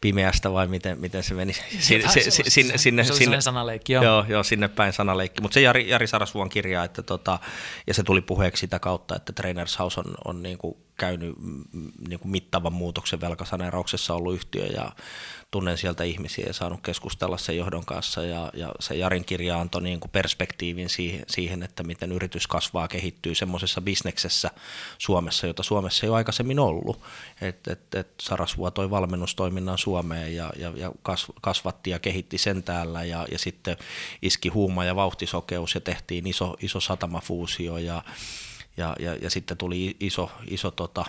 [0.00, 4.04] pimeästä vai miten, miten se meni sinne, se, se, sinne, sinne, se sinne, sanaleikki, joo.
[4.04, 4.24] joo.
[4.28, 5.42] Joo, sinne päin sanaleikki.
[5.42, 7.38] Mutta se Jari, Jari Sarasvuon kirja, että tota,
[7.86, 11.34] ja se tuli puheeksi sitä kautta, että Trainers House on, on niin kuin käynyt
[12.08, 14.92] niin kuin mittavan muutoksen velkasaneerauksessa ollut yhtiö ja
[15.50, 19.82] tunnen sieltä ihmisiä ja saanut keskustella sen johdon kanssa ja, ja se Jarin kirja antoi
[19.82, 24.50] niin kuin perspektiivin siihen, siihen, että miten yritys kasvaa, kehittyy semmoisessa bisneksessä
[24.98, 27.00] Suomessa, jota Suomessa ei ole aikaisemmin ollut.
[27.40, 30.92] Et, et, et Sarasvua toi valmennustoiminnan Suomeen ja, ja, ja
[31.40, 33.76] kasvatti ja kehitti sen täällä ja, ja sitten
[34.22, 38.02] iski huuma ja vauhtisokeus ja tehtiin iso, iso satamafuusio ja,
[38.78, 41.04] ja, ja, ja sitten tuli iso, iso tota,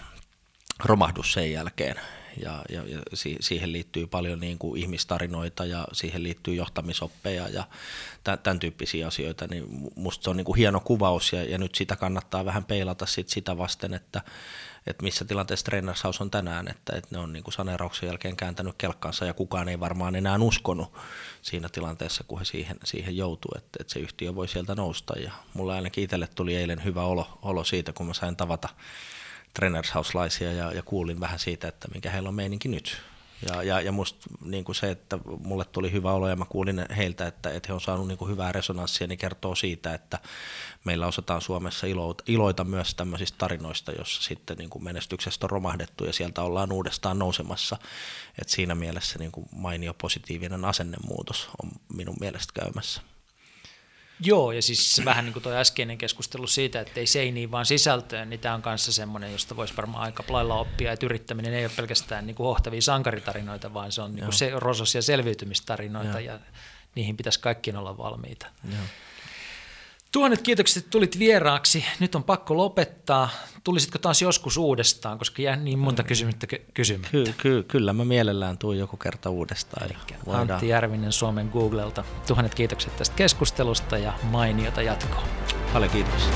[0.80, 1.95] romahdus sen jälkeen.
[2.43, 3.01] Ja, ja, ja
[3.39, 7.63] siihen liittyy paljon niin kuin ihmistarinoita ja siihen liittyy johtamisoppeja ja
[8.43, 9.65] tämän tyyppisiä asioita, niin
[9.95, 13.30] musta se on niin kuin hieno kuvaus ja, ja nyt sitä kannattaa vähän peilata sit
[13.30, 14.22] sitä vasten, että,
[14.90, 18.76] että missä tilanteessa Trainers House on tänään, että, että ne on niin saneerauksen jälkeen kääntänyt
[18.78, 20.94] kelkkansa ja kukaan ei varmaan enää uskonut
[21.42, 25.32] siinä tilanteessa, kun he siihen, siihen joutuu, että, että se yhtiö voi sieltä nousta ja
[25.54, 28.70] mulla ainakin itselle tuli eilen hyvä olo, olo siitä, kun mä sain tavata
[29.54, 33.02] Trainers House-laisia ja, ja kuulin vähän siitä, että mikä heillä on meininki nyt.
[33.48, 36.86] Ja, ja, ja musta niin kuin se, että mulle tuli hyvä olo ja mä kuulin
[36.98, 40.20] heiltä, että, että he on saanut niin kuin hyvää resonanssia, niin kertoo siitä, että
[40.86, 46.06] meillä osataan Suomessa iloita, iloita myös tämmöisistä tarinoista, jossa sitten niin kuin menestyksestä on romahdettu
[46.06, 47.78] ja sieltä ollaan uudestaan nousemassa.
[48.42, 53.02] Et siinä mielessä niin kuin mainio positiivinen asennemuutos on minun mielestä käymässä.
[54.20, 58.30] Joo, ja siis vähän niin kuin tuo äskeinen keskustelu siitä, että ei seiniin vaan sisältöön,
[58.30, 61.72] niin tämä on kanssa semmoinen, josta voisi varmaan aika lailla oppia, että yrittäminen ei ole
[61.76, 66.34] pelkästään niin kuin hohtavia sankaritarinoita, vaan se on niin kuin se, rososia selviytymistarinoita, Joo.
[66.34, 66.39] ja
[66.95, 68.47] niihin pitäisi kaikkien olla valmiita.
[68.72, 68.84] Joo.
[70.12, 71.86] Tuhannet kiitokset, että tulit vieraaksi.
[71.99, 73.30] Nyt on pakko lopettaa.
[73.64, 77.12] Tulisitko taas joskus uudestaan, koska jää niin monta kysymystä kysymättä?
[77.12, 79.89] Ky- ky- kyllä, mä mielellään tuun joku kerta uudestaan.
[80.28, 82.03] Antti Järvinen Suomen Googlelta.
[82.28, 85.24] Tuhannet kiitokset tästä keskustelusta ja mainiota jatkoa.
[85.74, 86.34] Paljon kiitoksia.